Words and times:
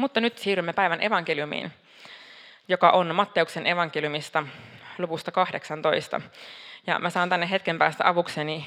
Mutta 0.00 0.20
nyt 0.20 0.38
siirrymme 0.38 0.72
päivän 0.72 1.02
evankeliumiin, 1.02 1.72
joka 2.68 2.90
on 2.90 3.14
Matteuksen 3.14 3.66
evankeliumista 3.66 4.46
luvusta 4.98 5.30
18. 5.30 6.20
Ja 6.86 6.98
mä 6.98 7.10
saan 7.10 7.28
tänne 7.28 7.50
hetken 7.50 7.78
päästä 7.78 8.08
avukseni 8.08 8.66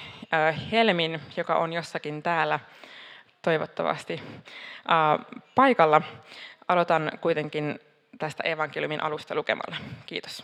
Helmin, 0.71 1.21
joka 1.37 1.55
on 1.55 1.73
jossakin 1.73 2.23
täällä 2.23 2.59
toivottavasti 3.41 4.23
paikalla. 5.55 6.01
Aloitan 6.67 7.11
kuitenkin 7.21 7.79
tästä 8.19 8.43
evankeliumin 8.43 9.03
alusta 9.03 9.35
lukemalla. 9.35 9.75
Kiitos. 10.05 10.43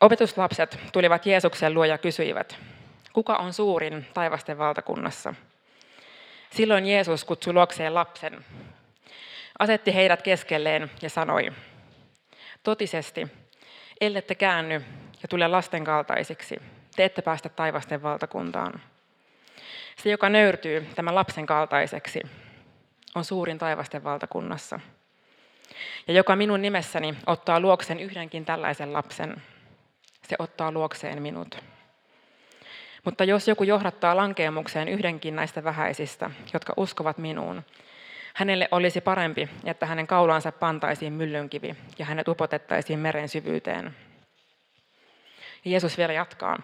Opetuslapset 0.00 0.78
tulivat 0.92 1.26
Jeesuksen 1.26 1.74
luo 1.74 1.84
ja 1.84 1.98
kysyivät, 1.98 2.58
kuka 3.12 3.36
on 3.36 3.52
suurin 3.52 4.06
taivasten 4.14 4.58
valtakunnassa? 4.58 5.34
Silloin 6.50 6.86
Jeesus 6.86 7.24
kutsui 7.24 7.52
luokseen 7.52 7.94
lapsen, 7.94 8.44
asetti 9.58 9.94
heidät 9.94 10.22
keskelleen 10.22 10.90
ja 11.02 11.10
sanoi, 11.10 11.52
totisesti, 12.62 13.28
ellette 14.00 14.34
käänny 14.34 14.84
ja 15.22 15.28
tule 15.28 15.48
lasten 15.48 15.84
kaltaisiksi, 15.84 16.56
te 16.96 17.04
ette 17.04 17.22
päästä 17.22 17.48
taivasten 17.48 18.02
valtakuntaan. 18.02 18.80
Se, 19.96 20.10
joka 20.10 20.28
nöyrtyy 20.28 20.86
tämän 20.94 21.14
lapsen 21.14 21.46
kaltaiseksi, 21.46 22.20
on 23.14 23.24
suurin 23.24 23.58
taivasten 23.58 24.04
valtakunnassa. 24.04 24.80
Ja 26.08 26.14
joka 26.14 26.36
minun 26.36 26.62
nimessäni 26.62 27.14
ottaa 27.26 27.60
luokseen 27.60 28.00
yhdenkin 28.00 28.44
tällaisen 28.44 28.92
lapsen, 28.92 29.42
se 30.28 30.36
ottaa 30.38 30.72
luokseen 30.72 31.22
minut. 31.22 31.62
Mutta 33.04 33.24
jos 33.24 33.48
joku 33.48 33.64
johdattaa 33.64 34.16
lankeamukseen 34.16 34.88
yhdenkin 34.88 35.36
näistä 35.36 35.64
vähäisistä, 35.64 36.30
jotka 36.52 36.72
uskovat 36.76 37.18
minuun, 37.18 37.64
hänelle 38.34 38.68
olisi 38.70 39.00
parempi, 39.00 39.48
että 39.64 39.86
hänen 39.86 40.06
kaulansa 40.06 40.52
pantaisiin 40.52 41.12
myllynkivi 41.12 41.76
ja 41.98 42.04
hänet 42.04 42.28
upotettaisiin 42.28 42.98
meren 42.98 43.28
syvyyteen. 43.28 43.96
Ja 45.64 45.70
Jeesus 45.70 45.98
vielä 45.98 46.12
jatkaa. 46.12 46.58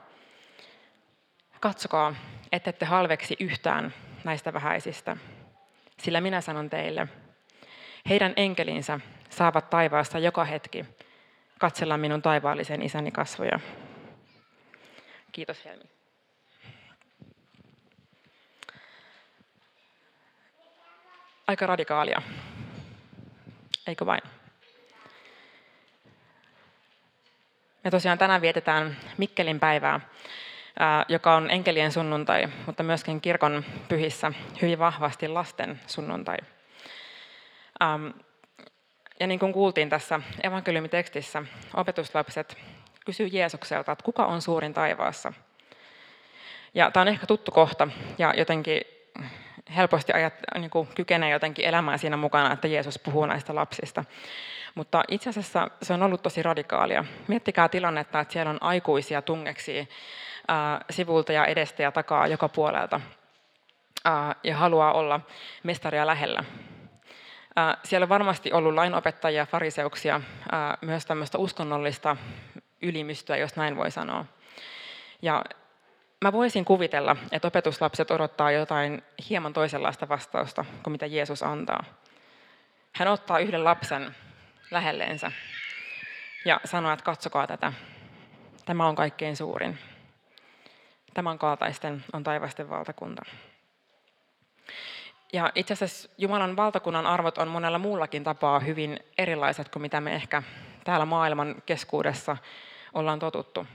Katsokaa, 1.61 2.15
ettette 2.53 2.85
halveksi 2.85 3.37
yhtään 3.41 3.95
näistä 4.25 4.53
vähäisistä, 4.53 5.17
sillä 5.99 6.21
minä 6.21 6.41
sanon 6.41 6.71
teille, 6.71 7.09
heidän 8.09 8.33
enkelinsä 8.37 9.01
saavat 9.31 9.71
taivaasta 9.71 10.19
joka 10.19 10.45
hetki 10.45 10.85
katsella 11.59 11.97
minun 11.97 12.23
taivaallisen 12.23 12.83
isäni 12.83 13.11
kasvoja. 13.11 13.61
Kiitos 15.33 15.65
Helmi. 15.65 15.96
Aika 21.47 21.67
radikaalia, 21.67 22.23
eikö 23.87 24.07
vain? 24.07 24.21
Me 27.85 27.91
tosiaan 27.91 28.19
tänään 28.19 28.41
vietetään 28.41 28.97
Mikkelin 29.19 29.61
päivää, 29.61 30.01
joka 31.09 31.35
on 31.35 31.51
enkelien 31.51 31.93
sunnuntai, 31.93 32.49
mutta 32.67 32.83
myöskin 32.83 33.21
kirkon 33.21 33.65
pyhissä 33.89 34.33
hyvin 34.63 34.79
vahvasti 34.79 35.29
lasten 35.29 35.81
sunnuntai. 35.87 36.37
Ja 39.21 39.27
niin 39.27 39.39
kuin 39.41 39.53
kuultiin 39.53 39.89
tässä 39.89 40.21
evankeliumitekstissä, 40.43 41.43
opetuslapset 41.75 42.57
kysyy 43.05 43.27
Jeesukselta, 43.27 43.93
että 43.93 44.05
kuka 44.05 44.27
on 44.27 44.43
suurin 44.43 44.75
taivaassa. 44.75 45.33
Ja 46.75 46.91
tämä 46.91 47.03
on 47.03 47.09
ehkä 47.09 47.27
tuttu 47.27 47.51
kohta 47.53 47.89
ja 48.19 48.35
jotenkin 48.37 48.81
helposti 49.77 50.13
ajat, 50.13 50.35
niin 50.59 50.71
kuin 50.71 50.89
kykenee 50.95 51.31
jotenkin 51.31 51.65
elämään 51.65 51.99
siinä 51.99 52.17
mukana, 52.17 52.53
että 52.53 52.69
Jeesus 52.69 52.99
puhuu 52.99 53.27
näistä 53.27 53.55
lapsista. 53.55 54.05
Mutta 54.75 55.03
itse 55.09 55.31
asiassa 55.31 55.71
se 55.83 55.93
on 55.93 56.03
ollut 56.03 56.23
tosi 56.23 56.43
radikaalia. 56.43 57.05
Miettikää 57.29 57.69
tilannetta, 57.69 58.21
että 58.21 58.33
siellä 58.33 58.51
on 58.51 58.63
aikuisia 58.63 59.23
tungeksi 59.23 59.89
ää, 60.49 60.81
sivulta 60.91 61.33
ja 61.33 61.47
edestä 61.47 61.83
ja 61.83 61.93
takaa 61.93 62.27
joka 62.27 62.49
puolelta 62.49 63.01
ää, 64.05 64.35
ja 64.45 64.57
haluaa 64.57 64.93
olla 64.93 65.21
mestaria 65.63 66.07
lähellä. 66.07 66.45
Siellä 67.85 68.05
on 68.05 68.09
varmasti 68.09 68.53
ollut 68.53 68.75
lainopettajia, 68.75 69.47
fariseuksia, 69.47 70.21
myös 70.81 71.07
tämmöistä 71.07 71.39
uskonnollista 71.39 72.17
ylimystyä, 72.83 73.37
jos 73.37 73.57
näin 73.57 73.77
voi 73.77 73.91
sanoa. 73.91 74.25
Ja 75.23 75.45
mä 76.25 76.33
voisin 76.33 76.65
kuvitella, 76.65 77.17
että 77.33 77.49
opetuslapset 77.49 78.11
odottaa 78.11 78.51
jotain 78.51 79.03
hieman 79.31 79.53
toisenlaista 79.53 80.09
vastausta 80.09 80.65
kuin 80.83 80.93
mitä 80.93 81.07
Jeesus 81.07 81.43
antaa. 81.43 81.85
Hän 82.93 83.09
ottaa 83.09 83.39
yhden 83.39 83.65
lapsen 83.65 84.17
lähelleensä 84.71 85.33
ja 86.45 86.61
sanoo, 86.65 86.93
että 86.93 87.05
katsokaa 87.05 87.47
tätä. 87.47 87.73
Tämä 88.65 88.87
on 88.87 88.95
kaikkein 88.95 89.37
suurin. 89.37 89.79
Tämän 91.15 91.39
kaltaisten 91.39 92.05
on 92.13 92.25
taivasten 92.25 92.71
valtakunta. 92.71 93.23
Ja 95.33 95.53
itse 95.55 95.73
asiassa 95.73 96.09
Jumalan 96.19 96.57
valtakunnan 96.57 97.07
arvot 97.07 97.39
on 97.39 97.49
monella 97.49 97.79
muullakin 97.79 98.25
tapaa 98.25 98.61
hyvin 98.61 99.01
erilaiset 99.19 99.69
kuin 99.69 99.83
mitä 99.83 100.01
me 100.01 100.15
ehkä 100.15 100.43
täällä 100.85 101.07
maailman 101.07 101.63
keskuudessa 101.67 102.37
ollaan 102.95 103.19
totuttu. 103.19 103.67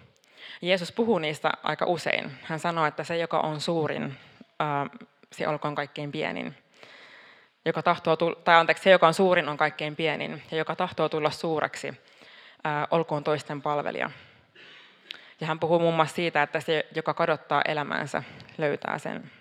Jeesus 0.61 0.91
puhuu 0.91 1.19
niistä 1.19 1.51
aika 1.63 1.85
usein. 1.85 2.31
Hän 2.43 2.59
sanoo, 2.59 2.85
että 2.85 3.03
se, 3.03 3.17
joka 3.17 3.39
on 3.39 3.61
suurin, 3.61 4.17
se 5.31 5.47
olkoon 5.47 5.75
kaikkein 5.75 6.11
pienin. 6.11 6.55
Joka 7.65 7.83
tahtoo, 7.83 8.15
tai 8.15 8.55
anteeksi, 8.55 8.83
se, 8.83 8.89
joka 8.89 9.07
on 9.07 9.13
suurin, 9.13 9.49
on 9.49 9.57
kaikkein 9.57 9.95
pienin. 9.95 10.43
Ja 10.51 10.57
joka 10.57 10.75
tahtoo 10.75 11.09
tulla 11.09 11.31
suureksi, 11.31 12.01
olkoon 12.91 13.23
toisten 13.23 13.61
palvelija. 13.61 14.11
Ja 15.41 15.47
hän 15.47 15.59
puhuu 15.59 15.79
muun 15.79 15.95
muassa 15.95 16.15
siitä, 16.15 16.43
että 16.43 16.59
se, 16.59 16.85
joka 16.95 17.13
kadottaa 17.13 17.61
elämänsä, 17.67 18.23
löytää 18.57 18.97
sen. 18.97 19.31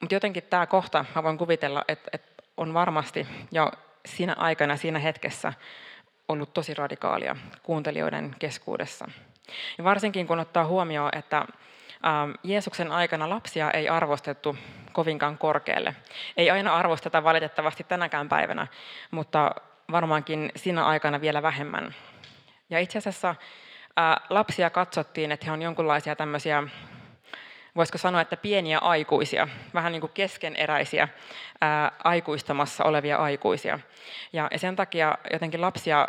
Mutta 0.00 0.14
jotenkin 0.14 0.42
tämä 0.42 0.66
kohta, 0.66 1.04
mä 1.14 1.22
voin 1.22 1.38
kuvitella, 1.38 1.84
että, 1.88 2.10
että 2.12 2.42
on 2.56 2.74
varmasti 2.74 3.26
jo 3.52 3.70
siinä 4.06 4.34
aikana, 4.38 4.76
siinä 4.76 4.98
hetkessä 4.98 5.52
ollut 6.28 6.54
tosi 6.54 6.74
radikaalia 6.74 7.36
kuuntelijoiden 7.62 8.36
keskuudessa. 8.38 9.08
Ja 9.78 9.84
varsinkin 9.84 10.26
kun 10.26 10.40
ottaa 10.40 10.66
huomioon, 10.66 11.10
että 11.16 11.46
Jeesuksen 12.42 12.92
aikana 12.92 13.30
lapsia 13.30 13.70
ei 13.70 13.88
arvostettu 13.88 14.56
kovinkaan 14.92 15.38
korkealle. 15.38 15.96
Ei 16.36 16.50
aina 16.50 16.74
arvosteta 16.74 17.24
valitettavasti 17.24 17.84
tänäkään 17.84 18.28
päivänä, 18.28 18.66
mutta 19.10 19.54
varmaankin 19.92 20.52
siinä 20.56 20.84
aikana 20.84 21.20
vielä 21.20 21.42
vähemmän. 21.42 21.94
Ja 22.70 22.80
itse 22.80 22.98
asiassa 22.98 23.34
lapsia 24.30 24.70
katsottiin, 24.70 25.32
että 25.32 25.46
he 25.46 25.52
on 25.52 25.62
jonkinlaisia 25.62 26.16
tämmöisiä 26.16 26.62
voisiko 27.76 27.98
sanoa, 27.98 28.20
että 28.20 28.36
pieniä 28.36 28.78
aikuisia, 28.78 29.48
vähän 29.74 29.92
niin 29.92 30.00
kuin 30.00 30.12
keskeneräisiä 30.14 31.08
ää, 31.60 31.92
aikuistamassa 32.04 32.84
olevia 32.84 33.16
aikuisia. 33.16 33.78
Ja 34.32 34.50
sen 34.56 34.76
takia 34.76 35.18
jotenkin 35.32 35.60
lapsia, 35.60 36.08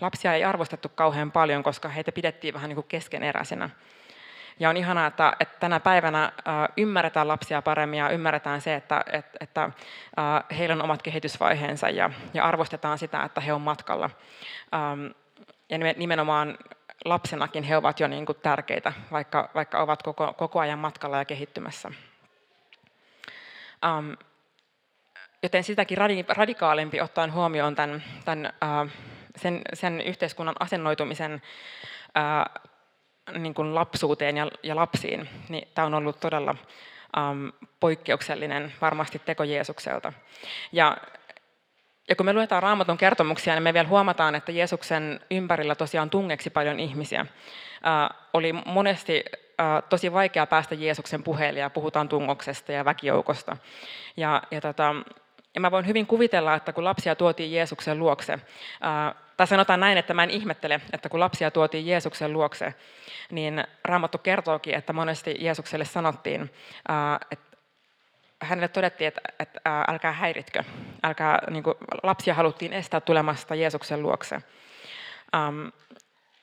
lapsia 0.00 0.34
ei 0.34 0.44
arvostettu 0.44 0.88
kauhean 0.88 1.32
paljon, 1.32 1.62
koska 1.62 1.88
heitä 1.88 2.12
pidettiin 2.12 2.54
vähän 2.54 2.68
niin 2.68 2.74
kuin 2.74 2.86
keskeneräisenä. 2.88 3.70
Ja 4.60 4.70
on 4.70 4.76
ihanaa, 4.76 5.06
että, 5.06 5.36
että 5.40 5.60
tänä 5.60 5.80
päivänä 5.80 6.24
äh, 6.24 6.32
ymmärretään 6.76 7.28
lapsia 7.28 7.62
paremmin 7.62 7.98
ja 7.98 8.10
ymmärretään 8.10 8.60
se, 8.60 8.74
että, 8.74 9.04
että, 9.12 9.38
että 9.40 9.64
äh, 9.64 10.58
heillä 10.58 10.72
on 10.72 10.82
omat 10.82 11.02
kehitysvaiheensa 11.02 11.90
ja, 11.90 12.10
ja 12.34 12.44
arvostetaan 12.44 12.98
sitä, 12.98 13.22
että 13.22 13.40
he 13.40 13.52
on 13.52 13.60
matkalla. 13.60 14.10
Ähm, 14.74 15.06
ja 15.70 15.78
nimenomaan 15.78 16.58
lapsenakin 17.04 17.64
he 17.64 17.76
ovat 17.76 18.00
jo 18.00 18.08
niin 18.08 18.26
kuin 18.26 18.38
tärkeitä, 18.42 18.92
vaikka, 19.12 19.50
vaikka 19.54 19.82
ovat 19.82 20.02
koko, 20.02 20.34
koko 20.38 20.60
ajan 20.60 20.78
matkalla 20.78 21.18
ja 21.18 21.24
kehittymässä. 21.24 21.90
Um, 23.86 24.16
joten 25.42 25.64
sitäkin 25.64 25.98
radikaalimpi 26.28 27.00
ottaen 27.00 27.32
huomioon 27.32 27.74
tämän, 27.74 28.04
tämän, 28.24 28.52
uh, 28.64 28.90
sen, 29.36 29.62
sen 29.74 30.00
yhteiskunnan 30.00 30.54
asennoitumisen 30.60 31.42
uh, 32.04 32.62
niin 33.38 33.54
kuin 33.54 33.74
lapsuuteen 33.74 34.36
ja, 34.36 34.48
ja 34.62 34.76
lapsiin, 34.76 35.28
niin 35.48 35.68
tämä 35.74 35.86
on 35.86 35.94
ollut 35.94 36.20
todella 36.20 36.54
um, 37.16 37.52
poikkeuksellinen 37.80 38.72
varmasti 38.80 39.18
teko 39.18 39.44
Jeesukselta. 39.44 40.12
Ja 40.72 40.96
ja 42.10 42.16
kun 42.16 42.26
me 42.26 42.32
luetaan 42.32 42.62
raamatun 42.62 42.98
kertomuksia, 42.98 43.54
niin 43.54 43.62
me 43.62 43.74
vielä 43.74 43.88
huomataan, 43.88 44.34
että 44.34 44.52
Jeesuksen 44.52 45.20
ympärillä 45.30 45.74
tosiaan 45.74 46.10
tungeksi 46.10 46.50
paljon 46.50 46.80
ihmisiä. 46.80 47.20
Äh, 47.20 48.18
oli 48.32 48.52
monesti 48.52 49.24
äh, 49.60 49.82
tosi 49.88 50.12
vaikea 50.12 50.46
päästä 50.46 50.74
Jeesuksen 50.74 51.22
puheelle 51.22 51.60
ja 51.60 51.70
puhutaan 51.70 52.08
tungoksesta 52.08 52.72
ja 52.72 52.84
väkijoukosta. 52.84 53.56
Ja, 54.16 54.42
ja, 54.50 54.60
tota, 54.60 54.94
ja 55.54 55.60
mä 55.60 55.70
voin 55.70 55.86
hyvin 55.86 56.06
kuvitella, 56.06 56.54
että 56.54 56.72
kun 56.72 56.84
lapsia 56.84 57.14
tuotiin 57.14 57.52
Jeesuksen 57.52 57.98
luokse, 57.98 58.32
äh, 58.32 59.14
tai 59.36 59.46
sanotaan 59.46 59.80
näin, 59.80 59.98
että 59.98 60.14
mä 60.14 60.22
en 60.22 60.30
ihmettele, 60.30 60.80
että 60.92 61.08
kun 61.08 61.20
lapsia 61.20 61.50
tuotiin 61.50 61.86
Jeesuksen 61.86 62.32
luokse, 62.32 62.74
niin 63.30 63.64
Raamattu 63.84 64.18
kertookin, 64.18 64.74
että 64.74 64.92
monesti 64.92 65.36
Jeesukselle 65.38 65.84
sanottiin, 65.84 66.50
että 67.30 67.49
hänelle 68.40 68.68
todettiin, 68.68 69.08
että, 69.08 69.20
että 69.38 69.84
älkää 69.88 70.12
häiritkö, 70.12 70.64
älkää, 71.02 71.38
niin 71.50 71.62
kuin, 71.62 71.74
lapsia 72.02 72.34
haluttiin 72.34 72.72
estää 72.72 73.00
tulemasta 73.00 73.54
Jeesuksen 73.54 74.02
luokse. 74.02 74.36
Um, 75.36 75.72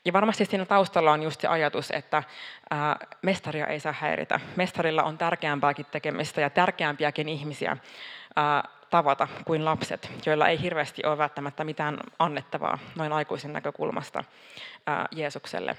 ja 0.05 0.13
varmasti 0.13 0.45
siinä 0.45 0.65
taustalla 0.65 1.11
on 1.11 1.23
just 1.23 1.41
se 1.41 1.47
ajatus, 1.47 1.91
että 1.91 2.23
ää, 2.69 2.97
mestaria 3.21 3.67
ei 3.67 3.79
saa 3.79 3.93
häiritä. 3.99 4.39
Mestarilla 4.55 5.03
on 5.03 5.17
tärkeämpääkin 5.17 5.85
tekemistä 5.85 6.41
ja 6.41 6.49
tärkeämpiäkin 6.49 7.29
ihmisiä 7.29 7.77
ää, 8.35 8.63
tavata 8.89 9.27
kuin 9.45 9.65
lapset, 9.65 10.11
joilla 10.25 10.47
ei 10.47 10.61
hirveästi 10.61 11.05
ole 11.05 11.17
välttämättä 11.17 11.63
mitään 11.63 11.97
annettavaa 12.19 12.79
noin 12.95 13.13
aikuisen 13.13 13.53
näkökulmasta 13.53 14.23
ää, 14.87 15.05
Jeesukselle. 15.11 15.77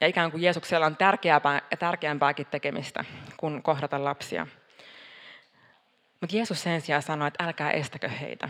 Ja 0.00 0.06
ikään 0.06 0.30
kuin 0.30 0.42
Jeesuksella 0.42 0.86
on 0.86 0.96
tärkeämpää, 0.96 1.62
tärkeämpääkin 1.78 2.46
tekemistä 2.46 3.04
kuin 3.36 3.62
kohdata 3.62 4.04
lapsia. 4.04 4.46
Mutta 6.20 6.36
Jeesus 6.36 6.62
sen 6.62 6.80
sijaan 6.80 7.02
sanoi, 7.02 7.28
että 7.28 7.44
älkää 7.44 7.70
estäkö 7.70 8.08
heitä. 8.08 8.48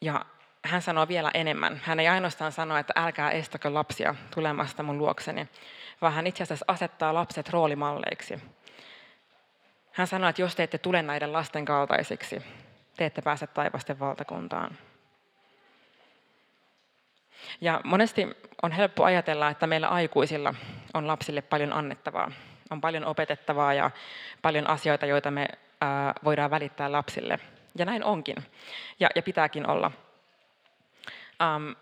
Ja 0.00 0.24
hän 0.64 0.82
sanoo 0.82 1.08
vielä 1.08 1.30
enemmän. 1.34 1.80
Hän 1.84 2.00
ei 2.00 2.08
ainoastaan 2.08 2.52
sano, 2.52 2.76
että 2.76 2.92
älkää 2.96 3.30
estäkö 3.30 3.74
lapsia 3.74 4.14
tulemasta 4.34 4.82
mun 4.82 4.98
luokseni, 4.98 5.48
vaan 6.00 6.12
hän 6.12 6.26
itse 6.26 6.42
asiassa 6.42 6.64
asettaa 6.68 7.14
lapset 7.14 7.48
roolimalleiksi. 7.48 8.42
Hän 9.92 10.06
sanoo, 10.06 10.30
että 10.30 10.42
jos 10.42 10.56
te 10.56 10.62
ette 10.62 10.78
tule 10.78 11.02
näiden 11.02 11.32
lasten 11.32 11.64
kaltaisiksi, 11.64 12.42
te 12.96 13.06
ette 13.06 13.22
pääse 13.22 13.46
taivasten 13.46 13.98
valtakuntaan. 13.98 14.78
Ja 17.60 17.80
monesti 17.84 18.28
on 18.62 18.72
helppo 18.72 19.04
ajatella, 19.04 19.50
että 19.50 19.66
meillä 19.66 19.88
aikuisilla 19.88 20.54
on 20.94 21.06
lapsille 21.06 21.42
paljon 21.42 21.72
annettavaa. 21.72 22.32
On 22.70 22.80
paljon 22.80 23.04
opetettavaa 23.04 23.74
ja 23.74 23.90
paljon 24.42 24.66
asioita, 24.66 25.06
joita 25.06 25.30
me 25.30 25.48
voidaan 26.24 26.50
välittää 26.50 26.92
lapsille. 26.92 27.38
Ja 27.78 27.84
näin 27.84 28.04
onkin. 28.04 28.36
Ja, 29.00 29.08
ja 29.14 29.22
pitääkin 29.22 29.70
olla. 29.70 29.90
Um, 31.56 31.76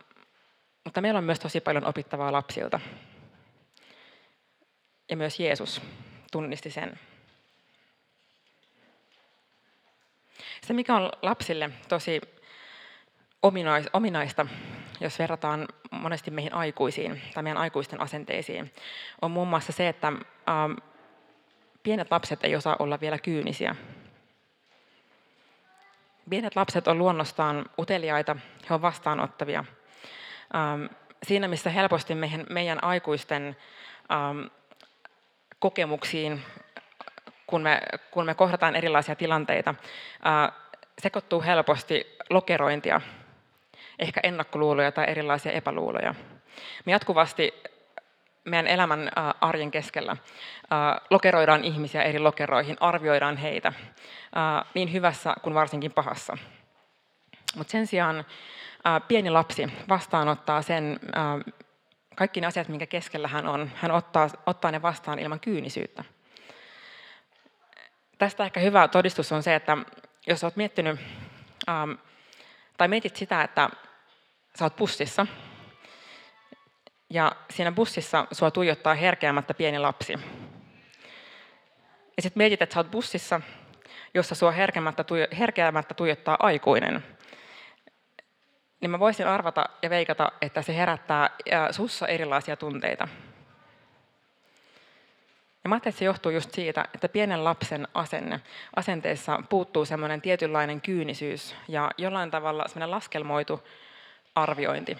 mutta 0.85 1.01
meillä 1.01 1.19
on 1.19 1.25
myös 1.25 1.41
tosi 1.41 1.61
paljon 1.61 1.85
opittavaa 1.85 2.33
lapsilta. 2.33 2.81
Ja 5.11 5.17
myös 5.17 5.41
Jeesus 5.41 5.83
tunnisti 6.33 6.71
sen. 6.71 6.99
Se, 10.67 10.73
mikä 10.73 10.95
on 10.97 11.13
lapsille 11.23 11.71
tosi 11.89 12.21
ominaista, 13.93 14.47
jos 15.03 15.19
verrataan 15.19 15.69
monesti 15.91 16.31
meihin 16.31 16.55
aikuisiin 16.55 17.23
tai 17.35 17.43
meidän 17.43 17.59
aikuisten 17.59 18.01
asenteisiin, 18.01 18.73
on 19.23 19.31
muun 19.31 19.49
muassa 19.49 19.73
se, 19.73 19.89
että 19.89 20.09
ähm, 20.09 20.73
pienet 21.83 22.11
lapset 22.11 22.45
ei 22.45 22.57
osaa 22.57 22.77
olla 22.79 23.01
vielä 23.01 23.19
kyynisiä. 23.19 23.77
Pienet 26.31 26.57
lapset 26.57 26.89
on 26.89 26.99
luonnostaan 26.99 27.65
uteliaita, 27.79 28.37
he 28.69 28.75
ovat 28.75 28.83
vastaanottavia. 28.83 29.65
Ähm, 30.55 30.85
siinä, 31.23 31.49
missä 31.49 31.71
helposti 31.71 32.15
meidän, 32.15 32.47
meidän 32.51 32.85
aikuisten 32.85 33.57
ähm, 34.13 34.47
kokemuksiin, 35.59 36.43
kun 37.47 37.63
me, 37.63 37.81
kun 38.11 38.27
me 38.27 38.35
kohdataan 38.35 38.77
erilaisia 38.77 39.15
tilanteita, 39.15 39.75
äh, 40.27 40.53
sekoittuu 40.99 41.43
helposti 41.43 42.17
lokerointia, 42.31 43.01
ehkä 43.99 44.21
ennakkoluuloja 44.23 44.93
tai 44.93 45.05
erilaisia 45.09 45.53
epäluuloja. 45.53 46.15
Me 46.85 46.93
jatkuvasti 46.93 47.55
meidän 48.45 48.67
elämän 48.67 49.11
arjen 49.41 49.71
keskellä 49.71 50.17
lokeroidaan 51.11 51.65
ihmisiä 51.65 52.03
eri 52.03 52.19
lokeroihin, 52.19 52.77
arvioidaan 52.81 53.37
heitä 53.37 53.73
niin 54.75 54.93
hyvässä 54.93 55.35
kuin 55.43 55.55
varsinkin 55.55 55.93
pahassa. 55.93 56.39
Mutta 57.57 57.71
sen 57.71 57.87
sijaan 57.87 58.25
pieni 59.09 59.31
lapsi 59.31 59.73
vastaanottaa 59.89 60.63
sen, 60.63 61.01
kaikki 62.17 62.41
ne 62.41 62.47
asiat, 62.47 62.69
minkä 62.69 62.87
keskellä 62.87 63.29
hän 63.29 63.47
on, 63.47 63.71
hän 63.75 63.91
ottaa, 63.91 64.29
ottaa 64.47 64.71
ne 64.71 64.83
vastaan 64.83 65.19
ilman 65.19 65.41
kyynisyyttä. 65.41 66.05
Tästä 68.19 68.45
ehkä 68.45 68.61
hyvä 68.61 68.89
todistus 68.89 69.33
on 69.33 69.43
se, 69.43 69.55
että 69.55 69.77
jos 70.27 70.45
olet 70.45 70.57
miettinyt, 70.57 71.01
tai 72.77 72.89
mietit 72.89 73.17
sitä, 73.17 73.43
että 73.43 73.71
sä 74.59 74.65
oot 74.65 74.77
bussissa, 74.77 75.27
ja 77.11 77.33
siinä 77.51 77.73
bussissa 77.73 78.27
sua 78.33 78.51
tuijottaa 78.51 78.95
herkeämättä 78.95 79.55
pieni 79.55 79.79
lapsi. 79.79 80.13
Ja 82.17 82.23
sitten 82.23 82.41
mietit, 82.41 82.63
että 82.63 82.75
sä 82.75 82.81
oot 82.81 82.91
bussissa, 82.91 83.41
jossa 84.15 84.35
sua 84.35 84.51
herkeämättä, 84.51 85.05
tuijo- 85.05 85.37
herkeämättä 85.39 85.95
tuijottaa 85.95 86.37
aikuinen. 86.41 87.05
Niin 88.81 88.91
mä 88.91 88.99
voisin 88.99 89.27
arvata 89.27 89.69
ja 89.83 89.91
veikata, 89.91 90.33
että 90.43 90.63
se 90.63 90.77
herättää 90.77 91.31
sussa 91.71 92.07
erilaisia 92.07 92.57
tunteita. 92.57 93.09
Ja 95.65 95.69
mä 95.69 95.77
että 95.77 95.91
se 95.91 96.05
johtuu 96.05 96.33
just 96.33 96.55
siitä, 96.55 96.85
että 96.95 97.09
pienen 97.09 97.45
lapsen 97.45 97.89
asenne, 97.95 98.41
asenteessa 98.77 99.43
puuttuu 99.49 99.85
semmoinen 99.85 100.21
tietynlainen 100.21 100.81
kyynisyys 100.81 101.55
ja 101.69 101.91
jollain 101.99 102.31
tavalla 102.31 102.69
semmoinen 102.69 102.91
laskelmoitu 102.91 103.69
arviointi 104.35 104.99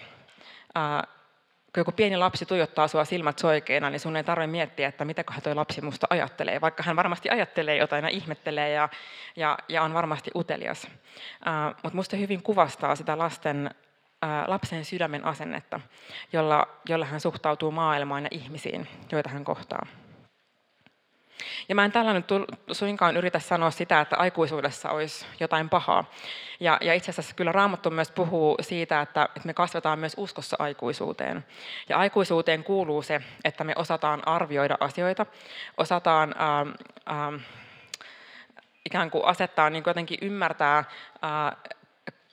kun 1.73 1.81
joku 1.81 1.91
pieni 1.91 2.17
lapsi 2.17 2.45
tuijottaa 2.45 2.87
sua 2.87 3.05
silmät 3.05 3.39
soikeina, 3.39 3.89
niin 3.89 3.99
sun 3.99 4.15
ei 4.15 4.23
tarvitse 4.23 4.51
miettiä, 4.51 4.87
että 4.87 5.05
mitä 5.05 5.23
tuo 5.43 5.55
lapsi 5.55 5.81
musta 5.81 6.07
ajattelee, 6.09 6.61
vaikka 6.61 6.83
hän 6.83 6.95
varmasti 6.95 7.29
ajattelee 7.29 7.77
jotain 7.77 8.03
ja 8.03 8.09
ihmettelee 8.09 8.69
ja, 8.69 8.89
ja, 9.35 9.57
ja 9.69 9.83
on 9.83 9.93
varmasti 9.93 10.31
utelias. 10.35 10.87
Mutta 11.83 11.95
musta 11.95 12.17
hyvin 12.17 12.43
kuvastaa 12.43 12.95
sitä 12.95 13.17
lasten, 13.17 13.75
lapsen 14.47 14.85
sydämen 14.85 15.25
asennetta, 15.25 15.79
jolla, 16.33 16.67
jolla 16.89 17.05
hän 17.05 17.21
suhtautuu 17.21 17.71
maailmaan 17.71 18.23
ja 18.23 18.29
ihmisiin, 18.31 18.87
joita 19.11 19.29
hän 19.29 19.43
kohtaa. 19.43 19.85
Ja 21.69 21.75
mä 21.75 21.85
en 21.85 21.91
tällä 21.91 22.13
nyt 22.13 22.27
suinkaan 22.71 23.17
yritä 23.17 23.39
sanoa 23.39 23.71
sitä, 23.71 24.01
että 24.01 24.17
aikuisuudessa 24.17 24.89
olisi 24.89 25.25
jotain 25.39 25.69
pahaa. 25.69 26.11
Ja, 26.59 26.77
ja 26.81 26.93
itse 26.93 27.11
asiassa 27.11 27.35
kyllä 27.35 27.51
Raamattu 27.51 27.89
myös 27.89 28.11
puhuu 28.11 28.57
siitä, 28.61 29.01
että, 29.01 29.23
että 29.23 29.45
me 29.47 29.53
kasvetaan 29.53 29.99
myös 29.99 30.13
uskossa 30.17 30.57
aikuisuuteen. 30.59 31.45
Ja 31.89 31.97
aikuisuuteen 31.97 32.63
kuuluu 32.63 33.01
se, 33.01 33.21
että 33.43 33.63
me 33.63 33.73
osataan 33.75 34.27
arvioida 34.27 34.77
asioita, 34.79 35.25
osataan 35.77 36.35
ähm, 36.41 36.69
ähm, 37.17 37.35
ikään 38.85 39.11
kuin 39.11 39.25
asettaa, 39.25 39.69
niin 39.69 39.83
kuin 39.83 39.91
jotenkin 39.91 40.19
ymmärtää, 40.21 40.77
äh, 40.77 41.73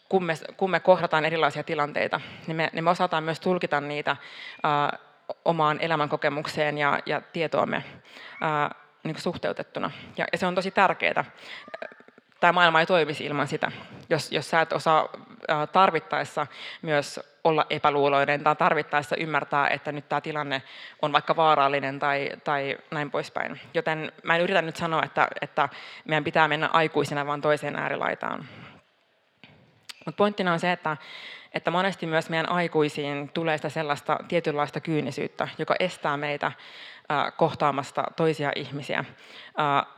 kun 0.08 0.24
me, 0.24 0.34
kun 0.56 0.70
me 0.70 0.80
kohdataan 0.80 1.24
erilaisia 1.24 1.62
tilanteita, 1.62 2.20
niin 2.46 2.56
me, 2.56 2.70
niin 2.72 2.84
me 2.84 2.90
osataan 2.90 3.24
myös 3.24 3.40
tulkita 3.40 3.80
niitä 3.80 4.10
äh, 4.10 5.00
omaan 5.44 5.78
elämänkokemukseen 5.80 6.78
ja, 6.78 6.98
ja 7.06 7.20
tietoamme. 7.20 7.76
Äh, 8.42 8.89
niin 9.04 9.14
kuin 9.14 9.22
suhteutettuna. 9.22 9.90
Ja, 10.16 10.24
ja 10.32 10.38
se 10.38 10.46
on 10.46 10.54
tosi 10.54 10.70
tärkeää. 10.70 11.24
Tämä 12.40 12.52
maailma 12.52 12.80
ei 12.80 12.86
toimisi 12.86 13.24
ilman 13.24 13.48
sitä. 13.48 13.72
Jos, 14.10 14.32
jos 14.32 14.50
sä 14.50 14.60
et 14.60 14.72
osaa 14.72 15.08
tarvittaessa 15.72 16.46
myös 16.82 17.20
olla 17.44 17.66
epäluuloinen 17.70 18.44
tai 18.44 18.56
tarvittaessa 18.56 19.16
ymmärtää, 19.16 19.68
että 19.68 19.92
nyt 19.92 20.08
tämä 20.08 20.20
tilanne 20.20 20.62
on 21.02 21.12
vaikka 21.12 21.36
vaarallinen 21.36 21.98
tai, 21.98 22.30
tai 22.44 22.78
näin 22.90 23.10
poispäin. 23.10 23.60
Joten 23.74 24.12
mä 24.22 24.36
en 24.36 24.42
yritä 24.42 24.62
nyt 24.62 24.76
sanoa, 24.76 25.02
että, 25.04 25.28
että 25.40 25.68
meidän 26.04 26.24
pitää 26.24 26.48
mennä 26.48 26.70
aikuisena 26.72 27.26
vaan 27.26 27.40
toiseen 27.40 27.76
äärilaitaan. 27.76 28.48
Mutta 30.06 30.16
pointtina 30.16 30.52
on 30.52 30.60
se, 30.60 30.72
että, 30.72 30.96
että 31.54 31.70
monesti 31.70 32.06
myös 32.06 32.30
meidän 32.30 32.48
aikuisiin 32.48 33.28
tulee 33.28 33.58
sitä 33.58 33.68
sellaista 33.68 34.18
tietynlaista 34.28 34.80
kyynisyyttä, 34.80 35.48
joka 35.58 35.74
estää 35.80 36.16
meitä 36.16 36.52
kohtaamasta 37.36 38.04
toisia 38.16 38.52
ihmisiä 38.56 39.04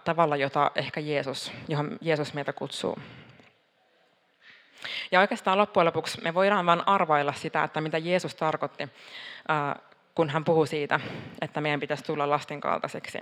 tavalla, 0.05 0.37
jota 0.37 0.71
ehkä 0.75 1.01
Jeesus, 1.01 1.53
johon 1.69 1.99
Jeesus 2.01 2.35
meitä 2.35 2.53
kutsuu. 2.53 2.99
Ja 5.11 5.21
oikeastaan 5.21 5.59
loppujen 5.59 5.87
lopuksi 5.87 6.21
me 6.23 6.35
voidaan 6.35 6.67
vain 6.67 6.89
arvailla 6.89 7.33
sitä, 7.33 7.65
että 7.65 7.81
mitä 7.81 7.99
Jeesus 7.99 8.35
tarkoitti, 8.35 8.89
kun 10.15 10.31
hän 10.31 10.45
puhuu 10.45 10.67
siitä, 10.67 11.01
että 11.41 11.61
meidän 11.61 11.81
pitäisi 11.81 12.05
tulla 12.05 12.31
lasten 12.31 12.61
kaltaiseksi. 12.61 13.21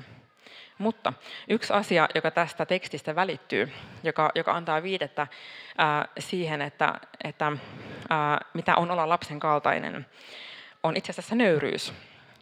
Mutta 0.78 1.12
yksi 1.48 1.72
asia, 1.72 2.08
joka 2.14 2.30
tästä 2.30 2.66
tekstistä 2.66 3.14
välittyy, 3.14 3.72
joka, 4.02 4.30
joka 4.34 4.52
antaa 4.52 4.82
viidettä 4.82 5.26
ää, 5.78 6.08
siihen, 6.18 6.62
että, 6.62 6.94
että 7.24 7.52
ää, 8.10 8.44
mitä 8.54 8.76
on 8.76 8.90
olla 8.90 9.08
lapsen 9.08 9.40
kaltainen, 9.40 10.06
on 10.82 10.96
itse 10.96 11.12
asiassa 11.12 11.34
nöyryys. 11.34 11.92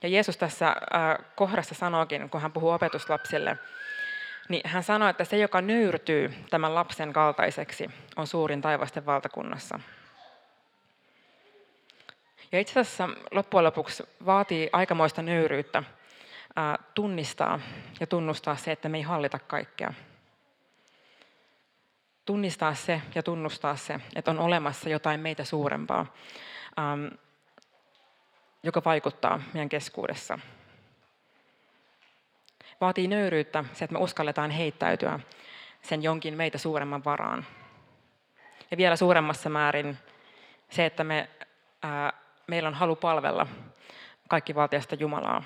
Ja 0.03 0.09
Jeesus 0.09 0.37
tässä 0.37 0.67
ää, 0.67 1.23
kohdassa 1.35 1.75
sanookin, 1.75 2.31
kun 2.31 2.41
hän 2.41 2.53
puhuu 2.53 2.71
opetuslapsille, 2.71 3.59
niin 4.49 4.63
hän 4.65 4.83
sanoo, 4.83 5.09
että 5.09 5.25
se, 5.25 5.39
joka 5.39 5.61
nöyrtyy 5.61 6.35
tämän 6.51 6.75
lapsen 6.75 7.13
kaltaiseksi, 7.13 7.91
on 8.17 8.27
suurin 8.27 8.61
taivasten 8.61 9.07
valtakunnassa. 9.07 9.81
Ja 12.53 12.61
itse 12.61 12.81
asiassa 12.81 13.09
loppujen 13.31 13.65
lopuksi 13.65 14.03
vaatii 14.27 14.71
aikamoista 14.73 15.23
nöyryyttä 15.23 15.83
tunnistaa 16.95 17.61
ja 18.01 18.07
tunnustaa 18.07 18.57
se, 18.57 18.73
että 18.73 18.89
me 18.89 18.97
ei 18.97 19.03
hallita 19.03 19.39
kaikkea. 19.39 19.95
Tunnistaa 22.25 22.75
se 22.75 23.03
ja 23.15 23.23
tunnustaa 23.23 23.77
se, 23.77 24.01
että 24.17 24.31
on 24.31 24.39
olemassa 24.39 24.89
jotain 24.89 25.21
meitä 25.21 25.45
suurempaa, 25.45 26.07
joka 28.63 28.83
vaikuttaa 28.85 29.43
meidän 29.53 29.69
keskuudessa. 29.69 30.39
Vaatii 32.81 33.09
nöyryyttä 33.09 33.65
se, 33.73 33.85
että 33.85 33.93
me 33.93 33.99
uskalletaan 33.99 34.51
heittäytyä 34.51 35.21
sen 35.83 36.03
jonkin 36.03 36.35
meitä 36.35 36.59
suuremman 36.59 37.05
varaan. 37.05 37.47
Ja 38.71 38.77
vielä 38.77 38.97
suuremmassa 38.97 39.49
määrin 39.49 39.99
se, 40.71 40.87
että 40.87 41.05
me, 41.05 41.29
ää, 41.83 42.13
meillä 42.47 42.67
on 42.67 42.75
halu 42.75 42.97
palvella 42.97 43.47
kaikki 44.29 44.55
valtiasta 44.55 44.95
Jumalaa. 44.95 45.43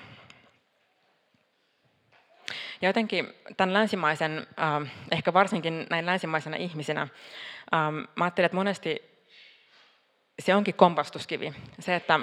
Ja 2.81 2.89
jotenkin 2.89 3.33
tämän 3.57 3.73
länsimaisen, 3.73 4.47
äh, 4.59 4.91
ehkä 5.11 5.33
varsinkin 5.33 5.87
näin 5.89 6.05
länsimaisena 6.05 6.57
ihmisenä, 6.57 7.01
ähm, 7.01 7.95
mä 8.15 8.23
ajattelen, 8.23 8.45
että 8.45 8.55
monesti 8.55 9.13
se 10.39 10.55
onkin 10.55 10.73
kompastuskivi. 10.73 11.53
Se, 11.79 11.95
että 11.95 12.19